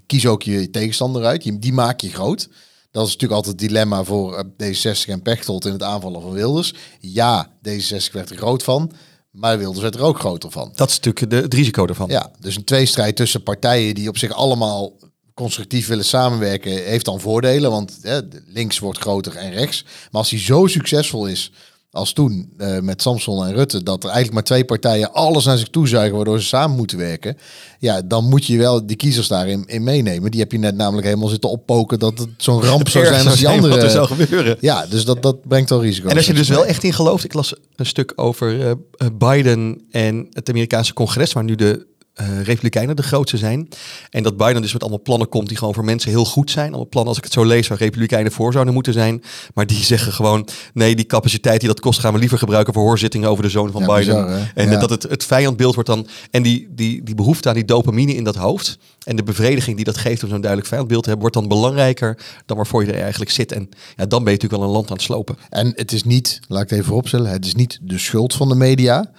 kies 0.06 0.26
ook 0.26 0.42
je 0.42 0.70
tegenstander 0.70 1.24
uit, 1.24 1.42
die, 1.42 1.58
die 1.58 1.72
maak 1.72 2.00
je 2.00 2.08
groot. 2.08 2.48
Dat 2.90 3.06
is 3.06 3.12
natuurlijk 3.12 3.40
altijd 3.40 3.60
het 3.60 3.68
dilemma 3.68 4.04
voor 4.04 4.44
D66 4.62 5.06
en 5.06 5.22
Pechtold 5.22 5.64
in 5.64 5.72
het 5.72 5.82
aanvallen 5.82 6.22
van 6.22 6.32
Wilders. 6.32 6.74
Ja, 7.00 7.52
D66 7.68 8.12
werd 8.12 8.30
er 8.30 8.36
groot 8.36 8.62
van, 8.62 8.92
maar 9.30 9.58
Wilders 9.58 9.80
werd 9.80 9.94
er 9.94 10.02
ook 10.02 10.18
groter 10.18 10.50
van. 10.50 10.72
Dat 10.74 10.88
is 10.88 11.00
natuurlijk 11.00 11.30
de, 11.30 11.36
het 11.36 11.54
risico 11.54 11.86
ervan. 11.86 12.08
Ja, 12.08 12.30
dus 12.38 12.56
een 12.56 12.64
tweestrijd 12.64 13.16
tussen 13.16 13.42
partijen 13.42 13.94
die 13.94 14.08
op 14.08 14.18
zich 14.18 14.32
allemaal 14.32 14.92
constructief 15.34 15.86
willen 15.86 16.04
samenwerken, 16.04 16.72
heeft 16.72 17.04
dan 17.04 17.20
voordelen. 17.20 17.70
Want 17.70 17.98
hè, 18.02 18.20
links 18.46 18.78
wordt 18.78 18.98
groter 18.98 19.36
en 19.36 19.52
rechts. 19.52 19.84
Maar 19.84 20.20
als 20.20 20.30
hij 20.30 20.40
zo 20.40 20.66
succesvol 20.66 21.26
is 21.26 21.52
als 21.92 22.12
toen 22.12 22.52
uh, 22.58 22.78
met 22.78 23.02
Samson 23.02 23.46
en 23.46 23.54
Rutte, 23.54 23.82
dat 23.82 23.96
er 23.98 24.10
eigenlijk 24.10 24.34
maar 24.34 24.42
twee 24.42 24.64
partijen 24.64 25.12
alles 25.12 25.48
aan 25.48 25.58
zich 25.58 25.68
toezuigen, 25.68 26.16
waardoor 26.16 26.40
ze 26.40 26.46
samen 26.46 26.76
moeten 26.76 26.98
werken. 26.98 27.36
Ja, 27.78 28.02
dan 28.02 28.28
moet 28.28 28.46
je 28.46 28.58
wel 28.58 28.86
die 28.86 28.96
kiezers 28.96 29.28
daarin 29.28 29.64
in 29.66 29.82
meenemen. 29.82 30.30
Die 30.30 30.40
heb 30.40 30.52
je 30.52 30.58
net 30.58 30.76
namelijk 30.76 31.06
helemaal 31.06 31.28
zitten 31.28 31.50
oppoken 31.50 31.98
dat 31.98 32.18
het 32.18 32.28
zo'n 32.36 32.62
ramp 32.62 32.88
zou 32.88 33.06
zijn 33.14 33.26
als 33.26 33.38
die 33.38 33.48
andere. 33.48 33.74
Wat 33.74 33.82
er 33.82 33.90
zou 33.90 34.06
gebeuren. 34.06 34.56
Ja, 34.60 34.86
dus 34.86 35.04
dat, 35.04 35.22
dat 35.22 35.48
brengt 35.48 35.70
wel 35.70 35.82
risico. 35.82 36.08
En 36.08 36.16
als 36.16 36.26
je 36.26 36.34
dus 36.34 36.48
wel 36.48 36.66
echt 36.66 36.84
in 36.84 36.92
gelooft, 36.92 37.24
ik 37.24 37.34
las 37.34 37.54
een 37.76 37.86
stuk 37.86 38.12
over 38.16 38.58
uh, 38.58 38.72
Biden 39.18 39.82
en 39.90 40.26
het 40.30 40.48
Amerikaanse 40.48 40.92
congres, 40.92 41.32
waar 41.32 41.44
nu 41.44 41.54
de 41.54 41.86
uh, 42.20 42.42
Republikeinen 42.42 42.96
de 42.96 43.02
grootste 43.02 43.36
zijn. 43.36 43.68
En 44.10 44.22
dat 44.22 44.36
Biden 44.36 44.62
dus 44.62 44.72
met 44.72 44.82
allemaal 44.82 45.02
plannen 45.02 45.28
komt 45.28 45.48
die 45.48 45.56
gewoon 45.56 45.74
voor 45.74 45.84
mensen 45.84 46.10
heel 46.10 46.24
goed 46.24 46.50
zijn. 46.50 46.68
Allemaal 46.68 46.88
plannen, 46.88 47.08
als 47.08 47.18
ik 47.18 47.24
het 47.24 47.32
zo 47.32 47.44
lees, 47.44 47.68
waar 47.68 47.78
Republikeinen 47.78 48.32
voor 48.32 48.52
zouden 48.52 48.74
moeten 48.74 48.92
zijn. 48.92 49.22
Maar 49.54 49.66
die 49.66 49.84
zeggen 49.84 50.12
gewoon, 50.12 50.48
nee, 50.72 50.96
die 50.96 51.06
capaciteit 51.06 51.60
die 51.60 51.68
dat 51.68 51.80
kost 51.80 52.00
gaan 52.00 52.12
we 52.12 52.18
liever 52.18 52.38
gebruiken 52.38 52.74
voor 52.74 52.82
hoorzittingen 52.82 53.28
over 53.28 53.42
de 53.42 53.50
zoon 53.50 53.70
van 53.70 53.80
ja, 53.80 53.94
Biden. 53.94 54.26
Bizar, 54.26 54.50
en 54.54 54.70
ja. 54.70 54.78
dat 54.78 54.90
het, 54.90 55.02
het 55.02 55.24
vijandbeeld 55.24 55.74
wordt 55.74 55.88
dan, 55.88 56.06
en 56.30 56.42
die, 56.42 56.68
die, 56.70 57.02
die 57.02 57.14
behoefte 57.14 57.48
aan 57.48 57.54
die 57.54 57.64
dopamine 57.64 58.14
in 58.14 58.24
dat 58.24 58.36
hoofd. 58.36 58.78
En 59.04 59.16
de 59.16 59.22
bevrediging 59.22 59.76
die 59.76 59.84
dat 59.84 59.96
geeft 59.96 60.22
om 60.22 60.28
zo'n 60.28 60.40
duidelijk 60.40 60.70
vijandbeeld 60.70 61.02
te 61.02 61.08
hebben, 61.08 61.30
wordt 61.30 61.48
dan 61.48 61.58
belangrijker 61.58 62.18
dan 62.46 62.56
waarvoor 62.56 62.84
je 62.84 62.92
er 62.92 63.02
eigenlijk 63.02 63.30
zit. 63.30 63.52
En 63.52 63.68
ja, 63.96 64.06
dan 64.06 64.24
ben 64.24 64.32
je 64.32 64.38
natuurlijk 64.38 64.52
wel 64.52 64.62
een 64.62 64.76
land 64.76 64.90
aan 64.90 64.96
het 64.96 65.04
slopen. 65.04 65.36
En 65.48 65.72
het 65.76 65.92
is 65.92 66.04
niet, 66.04 66.40
laat 66.48 66.62
ik 66.62 66.68
het 66.68 66.78
even 66.78 66.88
vooropstellen, 66.88 67.30
het 67.30 67.46
is 67.46 67.54
niet 67.54 67.78
de 67.82 67.98
schuld 67.98 68.34
van 68.34 68.48
de 68.48 68.54
media. 68.54 69.10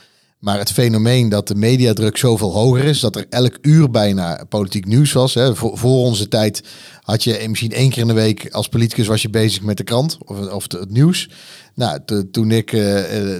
Maar 0.44 0.57
het 0.57 0.72
fenomeen 0.72 1.30
dat 1.30 1.48
de 1.48 1.56
mediadruk 1.56 2.18
zoveel 2.18 2.51
hoger 2.51 2.84
is, 2.84 3.00
dat 3.00 3.16
er 3.16 3.25
elk 3.30 3.57
uur 3.62 3.90
bijna 3.90 4.45
politiek 4.50 4.86
nieuws 4.86 5.12
was. 5.12 5.34
Hè. 5.34 5.56
Voor, 5.56 5.78
voor 5.78 5.98
onze 5.98 6.28
tijd 6.28 6.63
had 7.03 7.23
je 7.23 7.45
misschien 7.50 7.71
één 7.71 7.89
keer 7.89 8.01
in 8.01 8.07
de 8.07 8.13
week 8.13 8.50
als 8.51 8.67
politicus 8.67 9.07
was 9.07 9.21
je 9.21 9.29
bezig 9.29 9.61
met 9.61 9.77
de 9.77 9.83
krant 9.83 10.17
of, 10.25 10.51
of 10.51 10.71
het 10.71 10.89
nieuws. 10.89 11.29
Nou, 11.75 12.00
toen 12.31 12.51
ik 12.51 12.71
uh, 12.71 12.81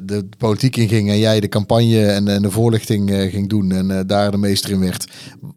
de 0.04 0.25
politiek 0.38 0.75
inging 0.75 1.10
en 1.10 1.19
jij 1.19 1.39
de 1.39 1.48
campagne 1.48 2.06
en, 2.06 2.42
de 2.42 2.51
voorlichting 2.51 3.10
uh, 3.10 3.31
ging 3.31 3.50
doen 3.50 3.71
en 3.71 4.07
daar 4.07 4.31
de 4.31 4.38
meester 4.38 4.71
in 4.71 4.80
werd, 4.80 5.07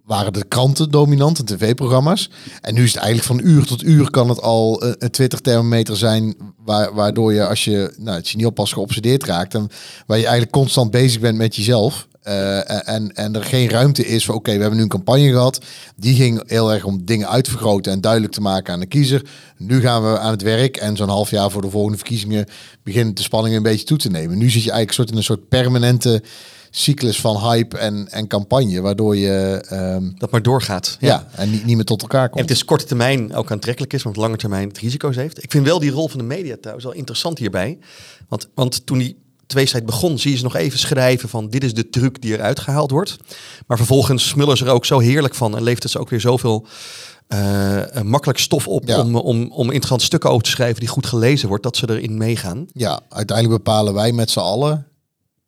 waren 0.05 0.33
de 0.33 0.45
kranten 0.49 0.91
dominant 0.91 1.39
en 1.39 1.45
tv-programma's. 1.45 2.31
En 2.61 2.75
nu 2.75 2.83
is 2.83 2.93
het 2.93 3.03
eigenlijk 3.03 3.41
van 3.41 3.51
uur 3.51 3.67
tot 3.67 3.83
uur 3.83 4.11
kan 4.11 4.29
het 4.29 4.43
al 4.43 4.83
een 4.99 5.11
Twitter-thermometer 5.11 5.97
zijn, 5.97 6.37
waar, 6.65 6.95
waardoor 6.95 7.33
je 7.33 7.47
als 7.47 7.65
je, 7.65 7.95
nou, 7.99 8.19
als 8.19 8.31
je 8.31 8.37
niet 8.37 8.47
oppas 8.47 8.73
geobsedeerd 8.73 9.25
raakt, 9.25 9.55
en 9.55 9.69
waar 10.07 10.17
je 10.17 10.23
eigenlijk 10.23 10.53
constant 10.53 10.91
bezig 10.91 11.21
bent 11.21 11.39
met 11.39 11.57
jezelf. 11.57 12.09
Uh, 12.29 12.89
en, 12.89 13.15
en 13.15 13.35
er 13.35 13.45
geen 13.45 13.69
ruimte 13.69 14.07
is 14.07 14.25
voor, 14.25 14.35
oké, 14.35 14.43
okay, 14.43 14.55
we 14.55 14.61
hebben 14.61 14.79
nu 14.79 14.85
een 14.85 14.91
campagne 14.91 15.31
gehad. 15.31 15.65
Die 15.97 16.15
ging 16.15 16.43
heel 16.47 16.73
erg 16.73 16.85
om 16.85 17.05
dingen 17.05 17.29
uit 17.29 17.45
te 17.45 17.51
vergroten 17.51 17.93
en 17.93 18.01
duidelijk 18.01 18.33
te 18.33 18.41
maken 18.41 18.73
aan 18.73 18.81
de 18.81 18.87
kiezer. 18.87 19.23
Nu 19.57 19.81
gaan 19.81 20.03
we 20.03 20.19
aan 20.19 20.31
het 20.31 20.43
werk 20.43 20.77
en 20.77 20.97
zo'n 20.97 21.09
half 21.09 21.31
jaar 21.31 21.51
voor 21.51 21.63
de 21.63 21.71
volgende 21.71 21.97
verkiezingen 21.97 22.47
begint 22.83 23.17
de 23.17 23.23
spanning 23.23 23.57
een 23.57 23.63
beetje 23.63 23.87
toe 23.87 23.99
te 23.99 24.11
nemen. 24.11 24.39
Nu 24.39 24.51
zit 24.51 24.63
je 24.63 24.71
eigenlijk 24.71 24.93
soort 24.93 25.11
in 25.11 25.17
een 25.17 25.23
soort 25.23 25.49
permanente 25.49 26.23
cyclus 26.71 27.21
van 27.21 27.51
hype 27.51 27.79
en, 27.79 28.09
en 28.11 28.27
campagne, 28.27 28.81
waardoor 28.81 29.17
je... 29.17 29.65
Um, 29.73 30.15
dat 30.19 30.31
maar 30.31 30.43
doorgaat. 30.43 30.97
Ja, 31.01 31.09
ja 31.09 31.29
en 31.35 31.51
niet, 31.51 31.65
niet 31.65 31.77
meer 31.77 31.85
tot 31.85 32.03
elkaar 32.03 32.29
komt. 32.29 32.41
En 32.41 32.47
het 32.47 32.57
is 32.57 32.65
korte 32.65 32.85
termijn 32.85 33.35
ook 33.35 33.51
aantrekkelijk 33.51 33.93
is, 33.93 34.03
want 34.03 34.17
lange 34.17 34.37
termijn 34.37 34.69
het 34.69 34.79
risico's 34.79 35.17
heeft. 35.17 35.43
Ik 35.43 35.51
vind 35.51 35.67
wel 35.67 35.79
die 35.79 35.91
rol 35.91 36.09
van 36.09 36.19
de 36.19 36.25
media 36.25 36.57
trouwens 36.61 36.87
wel 36.87 36.95
interessant 36.95 37.39
hierbij. 37.39 37.79
Want, 38.29 38.49
want 38.55 38.87
toen 38.87 38.99
die 38.99 39.17
tweestrijd 39.47 39.87
begon, 39.87 40.19
zie 40.19 40.31
je 40.31 40.37
ze 40.37 40.43
nog 40.43 40.57
even 40.57 40.79
schrijven 40.79 41.29
van 41.29 41.49
dit 41.49 41.65
is 41.65 41.75
de 41.75 41.89
truc 41.89 42.23
die 42.23 42.33
eruit 42.33 42.61
gehaald 42.61 42.91
wordt. 42.91 43.17
Maar 43.67 43.77
vervolgens 43.77 44.29
smullen 44.29 44.57
ze 44.57 44.65
er 44.65 44.73
ook 44.73 44.85
zo 44.85 44.99
heerlijk 44.99 45.35
van 45.35 45.57
en 45.57 45.63
leeft 45.63 45.83
het 45.83 45.93
ze 45.93 45.99
ook 45.99 46.11
weer 46.11 46.21
zoveel 46.21 46.67
uh, 47.29 48.03
makkelijk 48.03 48.39
stof 48.39 48.69
op 48.69 48.89
ja. 48.89 49.01
om, 49.01 49.17
om, 49.17 49.51
om 49.53 49.67
interessante 49.67 50.05
stukken 50.05 50.31
over 50.31 50.43
te 50.43 50.51
schrijven 50.51 50.81
die 50.81 50.89
goed 50.89 51.07
gelezen 51.07 51.49
wordt, 51.49 51.63
dat 51.63 51.77
ze 51.77 51.91
erin 51.91 52.17
meegaan. 52.17 52.67
Ja, 52.73 53.01
uiteindelijk 53.09 53.65
bepalen 53.65 53.95
wij 53.95 54.13
met 54.13 54.31
z'n 54.31 54.39
allen 54.39 54.87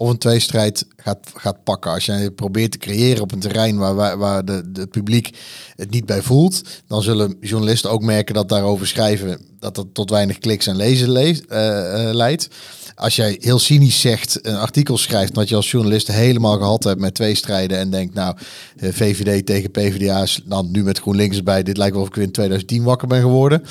of 0.00 0.10
een 0.10 0.18
tweestrijd 0.18 0.86
gaat, 0.96 1.30
gaat 1.34 1.64
pakken. 1.64 1.90
Als 1.90 2.04
jij 2.04 2.30
probeert 2.30 2.70
te 2.70 2.78
creëren 2.78 3.22
op 3.22 3.32
een 3.32 3.40
terrein 3.40 3.78
waar, 3.78 3.94
waar, 3.94 4.18
waar 4.18 4.44
de, 4.44 4.72
de 4.72 4.86
publiek 4.86 5.38
het 5.76 5.90
niet 5.90 6.06
bij 6.06 6.22
voelt, 6.22 6.62
dan 6.86 7.02
zullen 7.02 7.36
journalisten 7.40 7.90
ook 7.90 8.02
merken 8.02 8.34
dat 8.34 8.48
daarover 8.48 8.86
schrijven 8.86 9.40
dat 9.58 9.74
dat 9.74 9.86
tot 9.92 10.10
weinig 10.10 10.38
kliks 10.38 10.66
en 10.66 10.76
lezen 10.76 11.16
eh, 11.16 12.08
eh, 12.08 12.14
leidt. 12.14 12.48
Als 12.94 13.16
jij 13.16 13.36
heel 13.40 13.58
cynisch 13.58 14.00
zegt, 14.00 14.38
een 14.42 14.56
artikel 14.56 14.98
schrijft, 14.98 15.34
dat 15.34 15.48
je 15.48 15.56
als 15.56 15.70
journalist 15.70 16.06
helemaal 16.06 16.58
gehad 16.58 16.84
hebt 16.84 17.00
met 17.00 17.14
twee 17.14 17.34
strijden 17.34 17.78
en 17.78 17.90
denkt, 17.90 18.14
nou, 18.14 18.36
eh, 18.76 18.92
VVD 18.92 19.46
tegen 19.46 19.70
PvdA, 19.70 20.26
dan 20.44 20.70
nu 20.70 20.82
met 20.82 20.98
GroenLinks 20.98 21.36
erbij, 21.36 21.62
dit 21.62 21.76
lijkt 21.76 21.92
wel 21.92 22.02
of 22.02 22.08
ik 22.08 22.14
weer 22.14 22.24
in 22.24 22.32
2010 22.32 22.82
wakker 22.82 23.08
ben 23.08 23.20
geworden. 23.20 23.62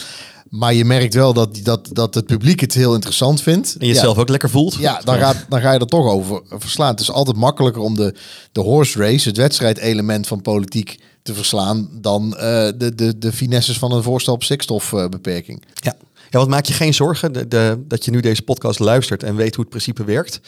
Maar 0.49 0.73
je 0.73 0.85
merkt 0.85 1.13
wel 1.13 1.33
dat, 1.33 1.59
dat, 1.63 1.89
dat 1.91 2.13
het 2.15 2.25
publiek 2.25 2.59
het 2.59 2.73
heel 2.73 2.93
interessant 2.93 3.41
vindt. 3.41 3.75
En 3.79 3.87
je 3.87 3.93
Ja. 3.93 3.99
zelf 3.99 4.17
ook 4.17 4.29
lekker 4.29 4.49
voelt. 4.49 4.75
Ja, 4.75 5.01
dan, 5.03 5.17
gaat, 5.17 5.45
dan 5.49 5.61
ga 5.61 5.71
je 5.71 5.79
er 5.79 5.85
toch 5.87 6.05
over 6.05 6.41
verslaan. 6.49 6.91
Het 6.91 6.99
is 6.99 7.11
altijd 7.11 7.37
makkelijker 7.37 7.81
om 7.81 7.95
de, 7.95 8.15
de 8.51 8.61
horse 8.61 8.99
race, 8.99 9.27
het 9.27 9.37
wedstrijdelement 9.37 10.27
van 10.27 10.41
politiek 10.41 10.99
te 11.23 11.33
verslaan 11.33 11.89
dan 11.91 12.37
eh, 12.37 12.39
de, 12.77 12.95
de, 12.95 13.17
de 13.17 13.31
finesses 13.33 13.77
van 13.77 13.91
een 13.91 14.03
voorstel 14.03 14.33
op 14.33 14.43
stikstofbeperking. 14.43 15.63
Ja. 15.73 15.95
Ja, 16.29 16.39
wat 16.39 16.47
maak 16.47 16.65
je 16.65 16.73
geen 16.73 16.93
zorgen 16.93 17.33
de, 17.33 17.47
de, 17.47 17.83
dat 17.87 18.05
je 18.05 18.11
nu 18.11 18.19
deze 18.19 18.41
podcast 18.41 18.79
luistert 18.79 19.23
en 19.23 19.35
weet 19.35 19.55
hoe 19.55 19.59
het 19.63 19.69
principe 19.69 20.03
werkt. 20.03 20.39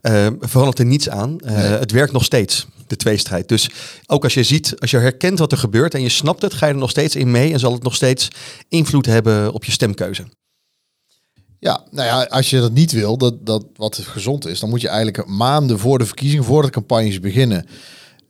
Eh, 0.00 0.26
verandert 0.40 0.78
er 0.78 0.84
niets 0.84 1.08
aan. 1.08 1.40
Eh, 1.40 1.54
Nee. 1.54 1.66
Het 1.66 1.92
werkt 1.92 2.12
nog 2.12 2.24
steeds, 2.24 2.66
de 2.86 2.96
tweestrijd. 2.96 3.48
Dus 3.48 3.70
ook 4.06 4.24
als 4.24 4.34
je 4.34 4.42
ziet, 4.42 4.80
als 4.80 4.90
je 4.90 4.96
herkent 4.98 5.38
wat 5.38 5.52
er 5.52 5.58
gebeurt 5.58 5.94
en 5.94 6.02
je 6.02 6.08
snapt 6.08 6.42
het, 6.42 6.54
ga 6.54 6.66
je 6.66 6.72
er 6.72 6.78
nog 6.78 6.90
steeds 6.90 7.16
in 7.16 7.30
mee 7.30 7.52
en 7.52 7.58
zal 7.58 7.72
het 7.72 7.82
nog 7.82 7.94
steeds 7.94 8.28
invloed 8.68 9.06
hebben 9.06 9.52
op 9.52 9.64
je 9.64 9.72
stemkeuze. 9.72 10.24
Ja, 11.58 11.84
nou 11.90 12.06
ja, 12.06 12.22
als 12.22 12.50
je 12.50 12.60
dat 12.60 12.72
niet 12.72 12.92
wil, 12.92 13.16
dat, 13.18 13.46
dat 13.46 13.64
wat 13.76 13.96
gezond 13.96 14.46
is, 14.46 14.60
dan 14.60 14.68
moet 14.68 14.80
je 14.80 14.88
eigenlijk 14.88 15.26
maanden 15.26 15.78
voor 15.78 15.98
de 15.98 16.06
verkiezingen, 16.06 16.44
voordat 16.44 16.72
de 16.72 16.78
campagnes 16.78 17.20
beginnen, 17.20 17.66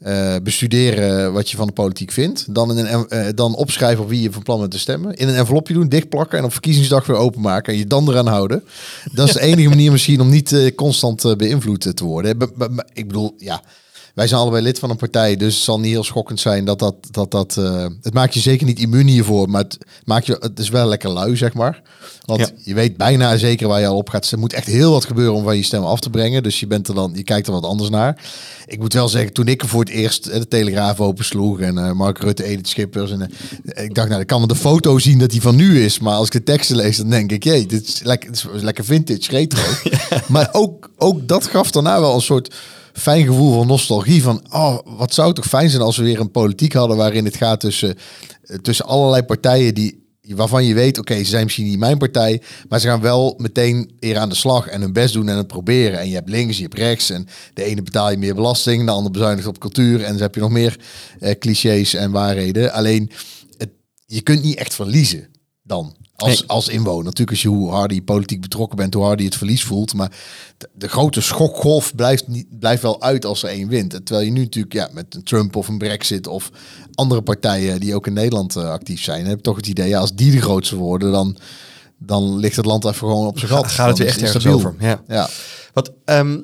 eh, 0.01 0.35
bestuderen 0.43 1.33
wat 1.33 1.51
je 1.51 1.57
van 1.57 1.67
de 1.67 1.73
politiek 1.73 2.11
vindt. 2.13 2.55
Dan, 2.55 2.71
in 2.71 2.77
een, 2.77 2.87
en- 2.87 3.09
eh, 3.09 3.33
dan 3.35 3.55
opschrijven 3.55 4.03
op 4.05 4.09
wie 4.11 4.23
je 4.23 4.33
van 4.33 4.43
plan 4.43 4.59
bent 4.59 4.71
te 4.71 4.79
stemmen. 4.79 5.15
In 5.15 5.29
een 5.29 5.35
envelopje 5.35 5.75
doen, 5.75 5.89
dichtplakken 5.89 6.39
en 6.39 6.45
op 6.45 6.53
verkiezingsdag 6.53 7.07
weer 7.07 7.17
openmaken. 7.17 7.73
En 7.73 7.79
je 7.79 7.87
dan 7.87 8.09
eraan 8.09 8.27
houden. 8.27 8.65
Dat 9.13 9.29
is 9.29 9.35
de 9.35 9.41
enige 9.51 9.69
manier 9.69 9.93
misschien 9.93 10.21
om 10.21 10.29
niet 10.29 10.53
eh, 10.53 10.75
constant 10.75 11.35
beïnvloed 11.37 11.97
te 11.97 12.05
worden. 12.05 12.37
Ik 12.93 13.07
bedoel, 13.07 13.35
ja, 13.39 13.63
wij 14.15 14.27
zijn 14.27 14.41
allebei 14.41 14.63
lid 14.63 14.79
van 14.79 14.91
een 14.91 14.97
partij. 14.97 15.37
Dus 15.37 15.55
het 15.55 15.65
zal 15.65 15.81
niet 15.81 15.91
heel 15.91 16.05
schokkend 16.05 16.41
zijn 16.41 16.65
dat 16.65 16.79
dat... 16.79 16.95
dat, 17.11 17.31
dat 17.31 17.57
eh, 17.57 17.87
het 18.03 18.15
maakt 18.15 18.35
je 18.35 18.41
zeker 18.41 18.67
niet 18.67 18.79
immuun 18.79 19.07
hiervoor. 19.07 19.49
Maar 19.51 19.63
het, 19.63 19.79
maakt 20.05 20.27
je, 20.27 20.37
het 20.41 20.59
is 20.59 20.69
wel 20.69 20.87
lekker 20.89 21.11
lui, 21.11 21.37
zeg 21.37 21.55
maar. 21.55 21.83
Want 22.25 22.41
Ja. 22.41 22.49
je 22.65 22.75
weet 22.75 22.97
bijna 22.97 23.37
zeker 23.37 23.69
waar 23.69 23.81
je 23.81 23.87
al 23.87 23.97
op 23.97 24.09
gaat. 24.09 24.31
Er 24.31 24.39
moet 24.39 24.53
echt 24.53 24.67
heel 24.67 24.93
wat 24.93 25.05
gebeuren 25.05 25.35
om 25.35 25.45
van 25.45 25.57
je 25.57 25.63
stem 25.63 25.83
af 25.83 26.01
te 26.01 26.11
brengen. 26.11 26.43
Dus 26.43 26.61
je, 26.61 26.67
bent 26.67 26.89
er 26.89 26.95
dan, 26.95 27.13
je 27.15 27.23
kijkt 27.23 27.47
er 27.47 27.53
wat 27.53 27.65
anders 27.65 27.91
naar. 27.91 28.23
Ik 28.67 28.79
moet 28.79 28.93
wel 28.93 29.09
zeggen, 29.09 29.33
toen 29.33 29.49
ik 29.49 29.63
er 29.63 29.69
voor 29.69 29.81
het 29.81 29.89
eerst 29.89 30.27
eh, 30.27 30.39
de 30.39 30.49
Telegraaf 30.49 31.01
opensloeg 31.01 31.61
en 31.61 31.79
eh, 31.79 31.93
Mark 31.93 32.19
Rutte, 32.19 32.45
Edith 32.45 32.69
Schippers. 32.69 33.11
En, 33.11 33.31
ik 33.65 33.95
dacht, 33.95 34.09
nou, 34.09 34.21
ik 34.21 34.27
kan 34.27 34.49
de 34.49 34.55
foto 34.57 34.99
zien 34.99 35.19
dat 35.19 35.31
die 35.31 35.43
van 35.43 35.57
nu 35.57 35.85
is. 35.85 35.99
Maar 35.99 36.15
als 36.15 36.27
ik 36.27 36.33
de 36.33 36.43
teksten 36.43 36.77
lees, 36.77 36.97
dan 36.97 37.11
denk 37.11 37.33
ik, 37.33 37.45
jee, 37.45 37.67
dit 37.67 37.89
is 37.89 38.01
lekker, 38.03 38.33
dit 38.33 38.47
is 38.55 38.63
lekker 38.63 38.85
vintage, 38.85 39.31
retro. 39.31 39.63
Maar 40.29 40.49
ook, 40.53 40.91
ook 40.97 41.29
dat 41.29 41.47
gaf 41.47 41.71
daarna 41.71 42.01
wel 42.01 42.15
een 42.15 42.21
soort 42.21 42.55
fijn 42.93 43.27
gevoel 43.27 43.55
van 43.55 43.67
nostalgie. 43.67 44.23
Van, 44.23 44.43
oh, 44.51 44.79
wat 44.85 45.15
zou 45.15 45.33
toch 45.33 45.47
fijn 45.47 45.71
zijn 45.71 45.83
als 45.83 45.97
we 45.97 46.03
weer 46.03 46.21
een 46.21 46.31
politiek 46.31 46.73
hadden 46.73 46.97
waarin 46.97 47.25
het 47.25 47.37
gaat 47.37 47.61
tussen, 47.61 47.97
eh, 48.43 48.57
tussen 48.57 48.87
allerlei 48.87 49.23
partijen 49.23 49.75
die 49.75 50.01
waarvan 50.35 50.65
je 50.65 50.75
weet, 50.75 50.99
oké, 50.99 51.17
ze 51.17 51.25
zijn 51.25 51.45
misschien 51.45 51.67
niet 51.67 51.79
mijn 51.79 51.99
partij, 51.99 52.43
maar 52.69 52.81
ze 52.81 52.87
gaan 52.87 53.01
wel 53.01 53.35
meteen 53.39 53.91
weer 53.99 54.19
aan 54.19 54.29
de 54.29 54.35
slag 54.35 54.67
en 54.67 54.81
hun 54.81 54.93
best 54.93 55.15
doen 55.15 55.29
en 55.29 55.37
het 55.37 55.47
proberen. 55.47 55.99
En 55.99 56.09
je 56.09 56.15
hebt 56.15 56.29
links, 56.29 56.57
je 56.57 56.63
hebt 56.63 56.75
rechts 56.75 57.11
en 57.11 57.27
de 57.55 57.65
ene 57.65 57.83
betaal 57.83 58.11
je 58.11 58.17
meer 58.17 58.35
belasting, 58.35 58.85
de 58.85 58.91
andere 58.91 59.11
bezuinigt 59.11 59.47
op 59.47 59.59
cultuur 59.59 60.05
en 60.05 60.13
dan 60.13 60.23
heb 60.23 60.35
je 60.35 60.41
nog 60.41 60.51
meer 60.51 60.79
eh, 61.19 61.39
clichés 61.39 61.95
en 61.95 62.11
waarheden. 62.11 62.73
Alleen, 62.73 63.11
het, 63.57 63.71
je 64.07 64.21
kunt 64.21 64.43
niet 64.43 64.57
echt 64.57 64.75
verliezen 64.75 65.29
dan. 65.63 65.97
Als, 66.23 66.47
als 66.49 66.69
inwoner. 66.69 67.05
Natuurlijk 67.05 67.31
als 67.31 67.43
je 67.43 67.49
hoe 67.49 67.71
harder 67.71 67.97
je 67.97 68.03
politiek 68.03 68.41
betrokken 68.41 68.77
bent, 68.77 68.95
hoe 68.95 69.03
harder 69.03 69.21
je 69.21 69.29
het 69.29 69.39
verlies 69.39 69.65
voelt. 69.65 69.95
Maar 69.95 70.13
de, 70.57 70.69
de 70.73 70.89
grote 70.89 71.21
schokgolf 71.21 71.95
blijft, 71.95 72.29
niet, 72.29 72.59
blijft 72.59 72.83
wel 72.83 73.03
uit 73.03 73.25
als 73.25 73.43
er 73.43 73.49
één 73.49 73.69
wint. 73.69 73.91
Terwijl 73.91 74.27
je 74.27 74.33
nu 74.33 74.41
natuurlijk 74.41 74.75
ja, 74.75 74.89
met 74.93 75.15
een 75.15 75.23
Trump 75.23 75.57
of 75.57 75.69
een 75.69 75.79
Brexit 75.79 76.27
of 76.27 76.51
andere 76.95 77.23
partijen 77.23 77.81
die 77.81 77.95
ook 77.95 78.07
in 78.07 78.13
Nederland 78.13 78.57
eh, 78.57 78.71
actief 78.71 79.03
zijn, 79.03 79.27
heb 79.27 79.41
toch 79.41 79.57
het 79.57 79.67
idee, 79.67 79.89
ja, 79.89 79.99
als 79.99 80.15
die 80.15 80.31
de 80.31 80.41
grootste 80.41 80.77
worden, 80.77 81.13
dan, 81.13 81.37
dan 81.99 82.37
ligt 82.37 82.57
het 82.57 82.67
land 82.67 82.85
even 82.85 82.99
gewoon 82.99 83.27
op 83.27 83.39
zijn 83.39 83.51
gat. 83.51 83.67
Gaat 83.67 83.89
het 83.89 83.99
weer 83.99 84.07
echt 84.07 84.23
ergens 84.23 84.47
over. 84.47 84.75
Ja. 84.79 85.03
Ja. 85.07 85.29
Wat 85.73 85.93
ehm, 86.05 86.41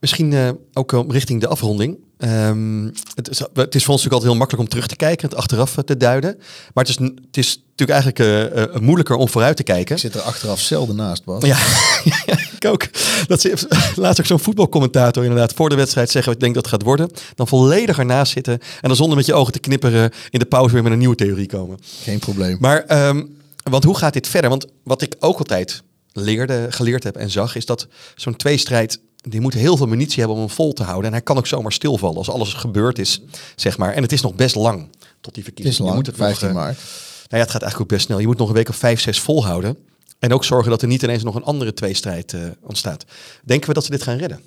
misschien 0.00 0.32
eh, 0.32 0.48
ook 0.72 0.90
wel 0.90 1.12
richting 1.12 1.40
de 1.40 1.48
afronding. 1.48 1.98
Ehm, 2.18 2.84
het, 3.14 3.28
is, 3.30 3.38
het 3.38 3.74
is 3.74 3.84
voor 3.84 3.94
ons 3.94 4.02
natuurlijk 4.02 4.12
altijd 4.12 4.30
heel 4.30 4.34
makkelijk 4.34 4.62
om 4.62 4.68
terug 4.68 4.86
te 4.86 4.96
kijken 4.96 5.22
en 5.22 5.28
het 5.28 5.38
achteraf 5.38 5.76
eh, 5.76 5.84
te 5.84 5.96
duiden. 5.96 6.36
Maar 6.74 6.84
het 6.84 6.88
is, 6.88 7.08
het 7.26 7.36
is 7.36 7.62
natuurlijk 7.76 8.18
eigenlijk 8.18 8.18
eh, 8.18 8.62
eh, 8.62 8.80
moeilijker 8.80 9.16
om 9.16 9.28
vooruit 9.28 9.56
te 9.56 9.62
kijken. 9.62 9.94
Ik 9.94 10.00
zit 10.00 10.14
er 10.14 10.20
achteraf 10.20 10.60
zelden 10.60 10.96
naast, 10.96 11.24
Bas. 11.24 11.44
Ja, 11.44 11.58
ik 12.56 12.64
ook. 12.66 12.86
Dat 13.26 13.40
ze 13.40 13.66
laatst 13.96 14.20
ook 14.20 14.26
zo'n 14.26 14.38
voetbalcommentator 14.38 15.22
inderdaad 15.22 15.52
voor 15.52 15.68
de 15.68 15.74
wedstrijd 15.74 16.10
zeggen, 16.10 16.32
ik 16.32 16.40
denk 16.40 16.54
dat 16.54 16.64
het 16.64 16.74
gaat 16.74 16.82
worden. 16.82 17.10
Dan 17.34 17.48
volledig 17.48 17.98
ernaast 17.98 18.32
zitten 18.32 18.52
en 18.52 18.88
dan 18.88 18.96
zonder 18.96 19.16
met 19.16 19.26
je 19.26 19.34
ogen 19.34 19.52
te 19.52 19.58
knipperen 19.58 20.10
in 20.30 20.38
de 20.38 20.46
pauze 20.46 20.74
weer 20.74 20.82
met 20.82 20.92
een 20.92 20.98
nieuwe 20.98 21.14
theorie 21.14 21.46
komen. 21.46 21.78
Geen 22.02 22.18
probleem. 22.18 22.56
Maar, 22.60 22.84
ehm, 22.84 23.24
want 23.62 23.84
hoe 23.84 23.96
gaat 23.96 24.12
dit 24.12 24.28
verder? 24.28 24.50
Want 24.50 24.66
wat 24.84 25.02
ik 25.02 25.14
ook 25.18 25.38
altijd 25.38 25.82
leerde, 26.12 26.66
geleerd 26.70 27.04
heb 27.04 27.16
en 27.16 27.30
zag, 27.30 27.56
is 27.56 27.66
dat 27.66 27.86
zo'n 28.16 28.36
tweestrijd, 28.36 29.00
die 29.22 29.40
moet 29.40 29.54
heel 29.54 29.76
veel 29.76 29.86
munitie 29.86 30.18
hebben 30.18 30.36
om 30.36 30.42
hem 30.42 30.54
vol 30.54 30.72
te 30.72 30.82
houden. 30.82 31.06
En 31.06 31.12
hij 31.12 31.22
kan 31.22 31.36
ook 31.36 31.46
zomaar 31.46 31.72
stilvallen 31.72 32.16
als 32.16 32.30
alles 32.30 32.52
gebeurd 32.52 32.98
is, 32.98 33.20
zeg 33.56 33.78
maar. 33.78 33.92
En 33.92 34.02
het 34.02 34.12
is 34.12 34.20
nog 34.20 34.34
best 34.34 34.54
lang 34.54 34.88
tot 35.20 35.34
die 35.34 35.44
het 35.44 35.54
verkiezing. 35.54 35.74
is 35.74 35.78
lang, 35.78 35.90
Je 35.90 35.96
moet 35.96 36.06
het 36.06 36.16
nog, 36.16 36.26
15 36.26 36.48
eh, 36.48 36.54
maart. 36.54 36.76
nou 36.76 36.86
ja, 37.28 37.38
het 37.38 37.50
gaat 37.50 37.62
eigenlijk 37.62 37.80
ook 37.80 37.96
best 37.96 38.06
snel. 38.06 38.18
Je 38.18 38.26
moet 38.26 38.38
nog 38.38 38.48
een 38.48 38.54
week 38.54 38.68
of 38.68 38.76
vijf, 38.76 39.00
zes 39.00 39.20
volhouden. 39.20 39.76
En 40.18 40.32
ook 40.32 40.44
zorgen 40.44 40.70
dat 40.70 40.82
er 40.82 40.88
niet 40.88 41.02
ineens 41.02 41.22
nog 41.22 41.34
een 41.34 41.44
andere 41.44 41.74
tweestrijd 41.74 42.32
eh 42.32 42.40
ontstaat. 42.60 43.04
Denken 43.44 43.68
we 43.68 43.74
dat 43.74 43.84
ze 43.84 43.90
dit 43.90 44.02
gaan 44.02 44.16
redden? 44.16 44.40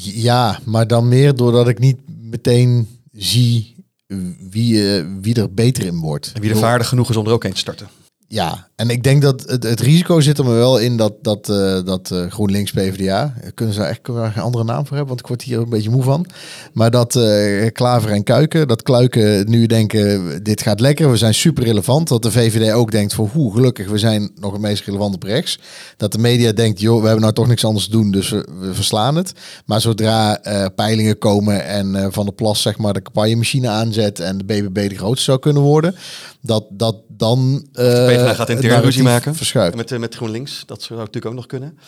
Ja, 0.00 0.60
maar 0.64 0.86
dan 0.86 1.08
meer 1.08 1.34
doordat 1.34 1.68
ik 1.68 1.78
niet 1.78 1.98
meteen 2.06 3.00
zie 3.12 3.74
wie, 4.50 4.96
eh, 4.98 5.06
wie 5.20 5.34
er 5.34 5.54
beter 5.54 5.84
in 5.84 5.98
wordt. 5.98 6.32
En 6.34 6.40
wie 6.40 6.50
er 6.50 6.56
vaardig 6.56 6.88
genoeg 6.88 7.10
is 7.10 7.16
om 7.16 7.26
er 7.26 7.32
ook 7.32 7.44
een 7.44 7.52
te 7.52 7.58
starten. 7.58 7.88
Ja, 8.28 8.68
en 8.76 8.90
ik 8.90 9.02
denk 9.02 9.22
dat 9.22 9.42
het, 9.46 9.62
het 9.62 9.80
risico 9.80 10.20
zit 10.20 10.38
er 10.38 10.44
me 10.44 10.52
wel 10.52 10.78
in 10.78 10.96
dat, 10.96 11.12
dat, 11.22 11.48
eh, 11.48 11.84
dat 11.84 12.10
eh, 12.10 12.26
GroenLinks 12.30 12.70
PvdA, 12.70 13.34
eh, 13.40 13.48
kunnen 13.54 13.74
ze 13.74 13.80
daar 13.80 13.88
echt 13.88 14.08
een 14.08 14.42
andere 14.42 14.64
naam 14.64 14.86
voor 14.86 14.96
hebben, 14.96 15.06
want 15.06 15.20
ik 15.20 15.26
word 15.26 15.42
hier 15.42 15.58
een 15.58 15.68
beetje 15.68 15.90
moe 15.90 16.02
van. 16.02 16.26
Maar 16.72 16.90
dat 16.90 17.16
eh, 17.16 17.66
Klaver 17.72 18.10
en 18.10 18.22
Kuiken, 18.22 18.68
dat 18.68 18.82
Kluiken 18.82 19.50
nu 19.50 19.66
denken, 19.66 20.42
dit 20.42 20.62
gaat 20.62 20.80
lekker, 20.80 21.10
we 21.10 21.16
zijn 21.16 21.34
super 21.34 21.64
relevant. 21.64 22.08
Dat 22.08 22.22
de 22.22 22.30
VVD 22.30 22.72
ook 22.72 22.90
denkt 22.90 23.14
van, 23.14 23.30
hoe 23.32 23.52
gelukkig, 23.52 23.88
we 23.88 23.98
zijn 23.98 24.30
nog 24.34 24.52
het 24.52 24.60
meest 24.60 24.84
relevant 24.84 25.14
op 25.14 25.22
rechts. 25.22 25.58
Dat 25.96 26.12
de 26.12 26.18
media 26.18 26.52
denkt, 26.52 26.80
joh, 26.80 26.96
we 26.96 27.04
hebben 27.04 27.22
nou 27.22 27.34
toch 27.34 27.48
niks 27.48 27.64
anders 27.64 27.84
te 27.84 27.90
doen, 27.90 28.10
dus 28.10 28.30
we, 28.30 28.70
verslaan 28.72 29.16
het. 29.16 29.32
Maar 29.64 29.80
zodra 29.80 30.40
peilingen 30.74 31.18
komen 31.18 31.66
en 31.66 32.12
Van 32.12 32.24
der 32.24 32.34
Plas 32.34 32.62
zeg 32.62 32.78
maar 32.78 32.92
de 32.92 33.02
campagnemachine 33.02 33.68
aanzet 33.68 34.20
en 34.20 34.38
de 34.38 34.44
BBB 34.44 34.88
de 34.88 34.96
grootste 34.96 35.24
zou 35.24 35.38
kunnen 35.38 35.62
worden, 35.62 35.94
dat, 36.40 36.64
dat 36.70 36.96
dan... 37.08 37.66
eh, 38.16 38.22
PvdA 38.22 38.34
gaat 38.34 38.48
het 38.48 38.62
intern 38.62 38.82
ruzie 38.82 39.02
maken. 39.02 39.34
Verschuift. 39.34 39.76
Met, 39.76 39.92
eh, 39.92 39.98
met 39.98 40.14
GroenLinks, 40.14 40.62
dat 40.66 40.82
zou 40.82 40.98
natuurlijk 40.98 41.26
ook 41.26 41.34
nog 41.34 41.46
kunnen. 41.46 41.78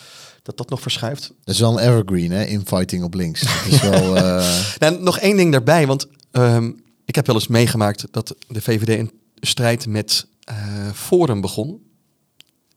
Dat 0.42 0.56
dat 0.56 0.70
nog 0.70 0.80
verschuift. 0.80 1.32
Dat 1.44 1.54
is 1.54 1.60
wel 1.60 1.80
een 1.80 1.88
evergreen, 1.88 2.30
hè? 2.30 2.44
Infighting 2.44 3.04
op 3.04 3.14
links. 3.14 3.40
Het 3.40 3.72
is 3.72 3.80
wel... 3.80 4.16
eh, 4.16 4.48
Nou, 4.78 5.02
nog 5.02 5.18
één 5.18 5.36
ding 5.36 5.52
daarbij, 5.52 5.86
want 5.86 6.06
ehm, 6.30 6.70
ik 7.04 7.14
heb 7.14 7.26
wel 7.26 7.34
eens 7.34 7.46
meegemaakt 7.46 8.06
dat 8.10 8.34
de 8.48 8.60
VVD 8.60 8.88
een 8.88 9.10
strijd 9.34 9.86
met 9.86 10.26
eh, 10.44 10.56
Forum 10.94 11.40
begon. 11.40 11.80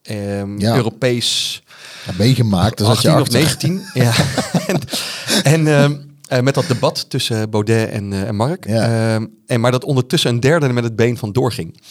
Ehm, 0.02 0.60
Ja. 0.60 0.76
Europees 0.76 1.62
ja, 2.06 2.14
meegemaakt. 2.18 2.78
Dat 2.78 3.02
je 3.02 3.10
18 3.10 3.12
of 3.12 3.20
achter. 3.20 3.40
19. 3.40 3.82
ja. 3.94 4.14
en 4.68 4.80
en 5.44 5.68
ehm, 5.68 5.96
eh, 6.32 6.40
met 6.40 6.54
dat 6.54 6.68
debat 6.68 7.10
tussen 7.10 7.50
Baudet 7.50 7.90
en, 7.90 8.14
eh, 8.14 8.28
en 8.28 8.36
Mark. 8.36 8.68
Ja. 8.68 9.14
Ehm, 9.14 9.26
en 9.46 9.60
maar 9.60 9.72
dat 9.72 9.84
ondertussen 9.84 10.30
een 10.30 10.40
derde 10.40 10.66
er 10.66 10.74
met 10.74 10.84
het 10.84 10.96
been 10.96 11.18
van 11.18 11.32
doorging. 11.32 11.82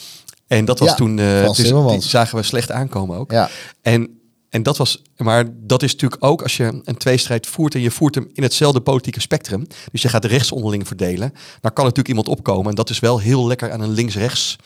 En 0.50 0.64
dat 0.64 0.78
was 0.78 0.88
Ja, 0.88 0.94
toen, 0.94 1.18
eh 1.18 1.46
dus, 1.46 1.56
die 1.56 2.00
zagen 2.00 2.38
we 2.38 2.42
slecht 2.42 2.70
aankomen 2.70 3.18
ook. 3.18 3.30
Ja, 3.30 3.50
En, 3.82 4.20
en 4.48 4.62
dat 4.62 4.76
was, 4.76 5.02
maar 5.16 5.44
dat 5.56 5.82
is 5.82 5.92
natuurlijk 5.92 6.24
ook 6.24 6.42
als 6.42 6.56
je 6.56 6.80
een 6.84 6.96
tweestrijd 6.96 7.46
voert 7.46 7.74
en 7.74 7.80
je 7.80 7.90
voert 7.90 8.14
hem 8.14 8.30
in 8.32 8.42
hetzelfde 8.42 8.80
politieke 8.80 9.20
spectrum. 9.20 9.66
Dus 9.92 10.02
je 10.02 10.08
gaat 10.08 10.22
de 10.22 10.28
rechts 10.28 10.52
onderling 10.52 10.86
verdelen. 10.86 11.32
Dan 11.60 11.72
kan 11.72 11.84
natuurlijk 11.84 12.08
iemand 12.08 12.28
opkomen. 12.28 12.68
En 12.68 12.74
dat 12.74 12.90
is 12.90 12.98
wel 12.98 13.18
heel 13.18 13.46
lekker 13.46 13.72
aan 13.72 13.80
een 13.80 13.90
links-rechts 13.90 14.56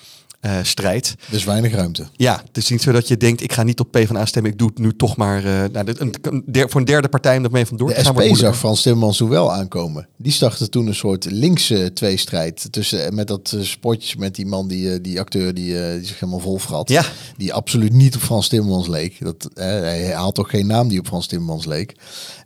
eh, 0.45 0.59
strijd. 0.63 1.15
Dus 1.31 1.45
weinig 1.45 1.73
ruimte. 1.73 2.07
Ja, 2.17 2.43
het 2.47 2.57
is 2.57 2.71
niet 2.71 2.83
zo 2.83 2.93
dat 2.93 3.09
je 3.09 3.17
denkt, 3.17 3.43
ik 3.43 3.53
ga 3.53 3.63
niet 3.63 3.81
op 3.81 3.91
PvdA 3.91 4.25
stemmen, 4.25 4.53
ik 4.53 4.59
doe 4.59 4.69
het 4.69 4.79
nu 4.79 4.97
toch 4.97 5.17
maar 5.17 5.45
uh, 5.45 5.65
nou, 5.73 5.93
een, 5.99 6.15
een 6.23 6.43
der, 6.47 6.71
voor 6.71 6.81
een 6.81 6.87
derde 6.87 7.09
partij 7.09 7.37
om 7.37 7.43
dat 7.43 7.53
mee 7.53 7.67
vandoor 7.67 7.89
de 7.89 7.95
te 7.95 8.05
gaan. 8.05 8.15
De 8.15 8.29
SP 8.29 8.37
zag 8.37 8.57
Frans 8.57 8.83
Timmermans 8.83 9.17
toen 9.17 9.29
wel 9.29 9.53
aankomen. 9.53 10.09
Die 10.17 10.33
startte 10.33 10.69
toen 10.69 10.87
een 10.87 10.95
soort 10.95 11.31
linkse 11.31 11.93
tweestrijd 11.93 12.73
tussen 12.73 13.15
met 13.15 13.27
dat 13.27 13.57
spotje 13.61 14.19
met 14.19 14.35
die 14.35 14.47
man, 14.47 14.69
die, 14.69 15.01
die 15.01 15.21
acteur 15.21 15.55
die, 15.55 15.75
die 15.97 16.07
zich 16.07 16.21
helemaal 16.21 16.41
vol 16.41 16.59
vergat. 16.59 16.89
Ja. 16.89 17.05
Die 17.37 17.53
absoluut 17.53 17.93
niet 17.93 18.15
op 18.15 18.21
Frans 18.21 18.49
Timmermans 18.49 18.89
leek. 18.89 19.17
Dat, 19.21 19.49
hij 19.55 20.15
haalt 20.15 20.35
toch 20.35 20.51
geen 20.51 20.67
naam 20.67 20.89
die 20.89 20.99
op 20.99 21.07
Frans 21.07 21.27
Timmermans 21.27 21.65
leek. 21.65 21.95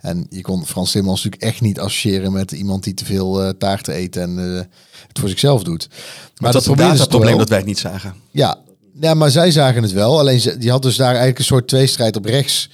En 0.09 0.27
je 0.31 0.41
kon 0.41 0.67
Frans 0.67 0.91
Timmermans 0.91 1.25
natuurlijk 1.25 1.53
echt 1.53 1.61
niet 1.61 1.81
associëren 1.81 2.33
met 2.33 2.53
iemand 2.53 2.85
die 2.85 2.95
te 2.95 3.05
veel 3.05 3.45
uh, 3.45 3.49
taarten 3.49 3.97
eet 3.97 4.17
en 4.17 4.39
uh, 4.39 4.59
het 5.09 5.19
voor 5.19 5.29
zichzelf 5.29 5.63
doet. 5.63 5.89
Maar, 5.89 5.99
maar 6.35 6.53
dat, 6.53 6.65
dat 6.65 6.93
is 6.93 7.01
het 7.01 7.09
probleem 7.09 7.39
dat 7.39 7.49
wij 7.49 7.59
het 7.59 7.67
niet 7.67 7.79
zagen. 7.79 8.15
Ja, 8.31 8.59
ja, 9.01 9.15
maar 9.15 9.31
zij 9.31 9.51
zagen 9.51 9.83
het 9.83 9.93
wel. 9.93 10.19
Alleen 10.19 10.41
ze, 10.41 10.59
die 10.59 10.71
had 10.71 10.83
dus 10.83 10.97
daar 10.97 11.09
eigenlijk 11.09 11.39
een 11.39 11.45
soort 11.45 11.69
tweestrijd 11.69 12.17
op 12.17 12.25
rechts 12.25 12.71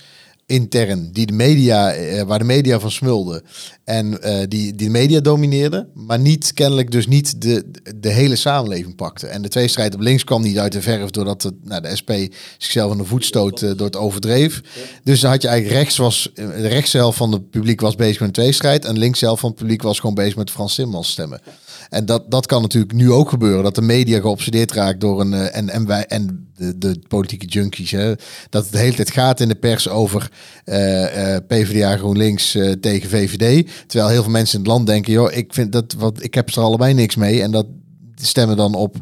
intern, 0.46 1.12
die 1.12 1.26
de 1.26 1.32
media, 1.32 1.92
eh, 1.92 2.22
waar 2.22 2.38
de 2.38 2.44
media 2.44 2.80
van 2.80 2.90
smulde 2.90 3.42
en 3.84 4.06
uh, 4.06 4.38
die, 4.38 4.46
die 4.48 4.74
de 4.74 4.88
media 4.88 5.20
domineerde, 5.20 5.88
maar 5.94 6.18
niet 6.18 6.52
kennelijk 6.52 6.90
dus 6.90 7.06
niet 7.06 7.42
de, 7.42 7.64
de 7.96 8.08
hele 8.08 8.36
samenleving 8.36 8.96
pakte. 8.96 9.26
En 9.26 9.42
de 9.42 9.48
tweestrijd 9.48 9.94
op 9.94 10.00
links 10.00 10.24
kwam 10.24 10.42
niet 10.42 10.58
uit 10.58 10.72
de 10.72 10.82
verf 10.82 11.10
doordat 11.10 11.42
het, 11.42 11.54
nou, 11.62 11.82
de 11.82 11.96
SP 12.00 12.10
zichzelf 12.58 12.90
aan 12.90 12.98
de 12.98 13.04
voet 13.04 13.24
stoot 13.24 13.62
uh, 13.62 13.70
door 13.76 13.86
het 13.86 13.96
overdreef. 13.96 14.60
Dus 15.02 15.20
dan 15.20 15.30
had 15.30 15.42
je 15.42 15.48
eigenlijk 15.48 15.78
rechts 15.80 15.96
was, 15.96 16.30
de 16.34 16.68
rechtse 16.68 16.96
helft 16.96 17.16
van 17.16 17.32
het 17.32 17.50
publiek 17.50 17.80
was 17.80 17.94
bezig 17.94 18.18
met 18.18 18.28
een 18.28 18.34
tweestrijd 18.34 18.84
en 18.84 18.98
links 18.98 19.20
helft 19.20 19.40
van 19.40 19.50
het 19.50 19.58
publiek 19.58 19.82
was 19.82 19.98
gewoon 19.98 20.14
bezig 20.14 20.36
met 20.36 20.50
Frans 20.50 20.74
Timmermans 20.74 21.10
stemmen. 21.10 21.40
En 21.88 22.06
dat, 22.06 22.30
dat 22.30 22.46
kan 22.46 22.62
natuurlijk 22.62 22.92
nu 22.92 23.10
ook 23.10 23.28
gebeuren, 23.28 23.62
dat 23.62 23.74
de 23.74 23.82
media 23.82 24.20
geobsedeerd 24.20 24.72
raakt 24.72 25.00
door 25.00 25.20
een. 25.20 25.32
Uh, 25.32 25.56
en, 25.56 25.68
en, 25.68 25.86
wij, 25.86 26.06
en 26.06 26.48
de, 26.56 26.78
de 26.78 27.02
politieke 27.08 27.46
junkies, 27.46 27.90
hè, 27.90 28.14
dat 28.50 28.62
het 28.62 28.72
de 28.72 28.78
hele 28.78 28.94
tijd 28.94 29.10
gaat 29.10 29.40
in 29.40 29.48
de 29.48 29.54
pers 29.54 29.88
over 29.88 30.30
uh, 30.64 31.00
uh, 31.02 31.36
PvdA 31.46 31.96
GroenLinks 31.96 32.58
tegen 32.80 33.08
VVD. 33.08 33.68
Terwijl 33.86 34.10
heel 34.10 34.22
veel 34.22 34.32
mensen 34.32 34.58
in 34.58 34.64
het 34.64 34.72
land 34.72 34.86
denken, 34.86 35.12
joh, 35.12 35.32
ik 35.32 35.54
vind 35.54 35.72
dat 35.72 35.94
wat 35.98 36.22
ik 36.22 36.34
heb 36.34 36.48
er 36.48 36.60
allebei 36.60 36.94
niks 36.94 37.16
mee. 37.16 37.42
En 37.42 37.50
dat 37.50 37.66
stemmen 38.14 38.56
dan 38.56 38.74
op 38.74 38.96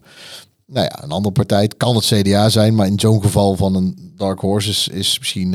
nou 0.67 0.85
ja, 0.85 1.03
een 1.03 1.11
andere 1.11 1.35
partij. 1.35 1.62
Het 1.62 1.77
kan 1.77 1.95
het 1.95 2.05
CDA 2.05 2.49
zijn, 2.49 2.75
maar 2.75 2.87
in 2.87 3.01
zo'n 3.01 3.23
geval 3.23 3.57
van 3.57 3.75
een 3.75 4.12
Dark 4.17 4.41
Horse 4.41 4.71
is, 4.71 4.89
is 4.93 5.19
misschien 5.19 5.55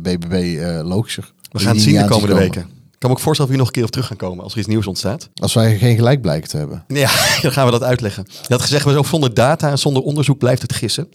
BBB 0.00 0.60
logischer. 0.84 1.32
We 1.50 1.58
gaan 1.58 1.74
het 1.74 1.82
zien 1.82 2.02
de 2.02 2.08
komende 2.08 2.34
weken. 2.34 2.81
Kan 3.02 3.10
me 3.10 3.16
ook 3.16 3.22
voorstellen 3.22 3.52
dat 3.52 3.60
we 3.60 3.64
hier 3.64 3.66
nog 3.66 3.66
een 3.66 3.72
keer 3.72 3.84
op 3.84 3.90
terug 3.90 4.06
gaan 4.06 4.28
komen 4.28 4.44
als 4.44 4.52
er 4.52 4.58
iets 4.58 4.68
nieuws 4.68 4.86
ontstaat. 4.86 5.28
Als 5.34 5.54
wij 5.54 5.78
geen 5.78 5.96
gelijk 5.96 6.20
blijken 6.20 6.48
te 6.48 6.56
hebben. 6.56 6.84
Ja, 6.88 7.10
dan 7.42 7.52
gaan 7.52 7.64
we 7.64 7.70
dat 7.70 7.82
uitleggen. 7.82 8.26
Had 8.48 8.62
gezegd, 8.62 8.84
we 8.84 8.96
ook 8.96 9.06
zonder 9.06 9.34
data 9.34 9.70
en 9.70 9.78
zonder 9.78 10.02
onderzoek 10.02 10.38
blijft 10.38 10.62
het 10.62 10.72
gissen. 10.72 11.08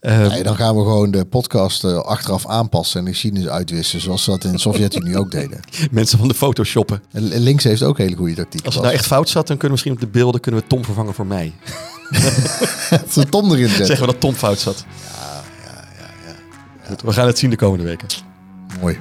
Uh, 0.00 0.26
nee, 0.28 0.42
dan 0.42 0.56
gaan 0.56 0.76
we 0.76 0.82
gewoon 0.82 1.10
de 1.10 1.24
podcast 1.24 1.84
uh, 1.84 1.98
achteraf 1.98 2.46
aanpassen 2.46 2.98
en 2.98 3.04
de 3.04 3.10
geschiedenis 3.10 3.48
uitwissen. 3.48 4.00
Zoals 4.00 4.24
ze 4.24 4.30
dat 4.30 4.44
in 4.44 4.52
de 4.52 4.58
Sovjet-Unie 4.58 5.18
ook 5.18 5.30
deden. 5.30 5.60
Mensen 5.90 6.18
van 6.18 6.28
de 6.28 6.34
photoshoppen. 6.34 7.02
En 7.12 7.38
links 7.38 7.64
heeft 7.64 7.82
ook 7.82 7.98
hele 7.98 8.16
goede 8.16 8.34
tactiek. 8.34 8.64
Als 8.64 8.74
het 8.74 8.82
nou 8.82 8.96
echt 8.96 9.06
fout 9.06 9.28
zat, 9.28 9.46
dan 9.46 9.56
kunnen 9.56 9.78
we 9.78 9.84
misschien 9.84 9.92
op 9.92 10.00
de 10.00 10.18
beelden 10.18 10.40
kunnen 10.40 10.60
we 10.60 10.66
Tom 10.66 10.84
vervangen 10.84 11.14
voor 11.14 11.26
mij. 11.26 11.52
Ze 13.12 13.26
Tom 13.28 13.52
erin 13.52 13.68
zetten. 13.68 13.86
Zeggen 13.86 14.06
we 14.06 14.12
dat 14.12 14.20
Tom 14.20 14.34
fout 14.34 14.58
zat. 14.58 14.84
Ja, 14.86 15.42
ja, 15.64 15.84
ja. 15.98 16.08
ja. 16.26 16.34
Goed, 16.88 17.02
we 17.02 17.12
gaan 17.12 17.26
het 17.26 17.38
zien 17.38 17.50
de 17.50 17.56
komende 17.56 17.84
weken. 17.84 18.08
Mooi. 18.80 18.98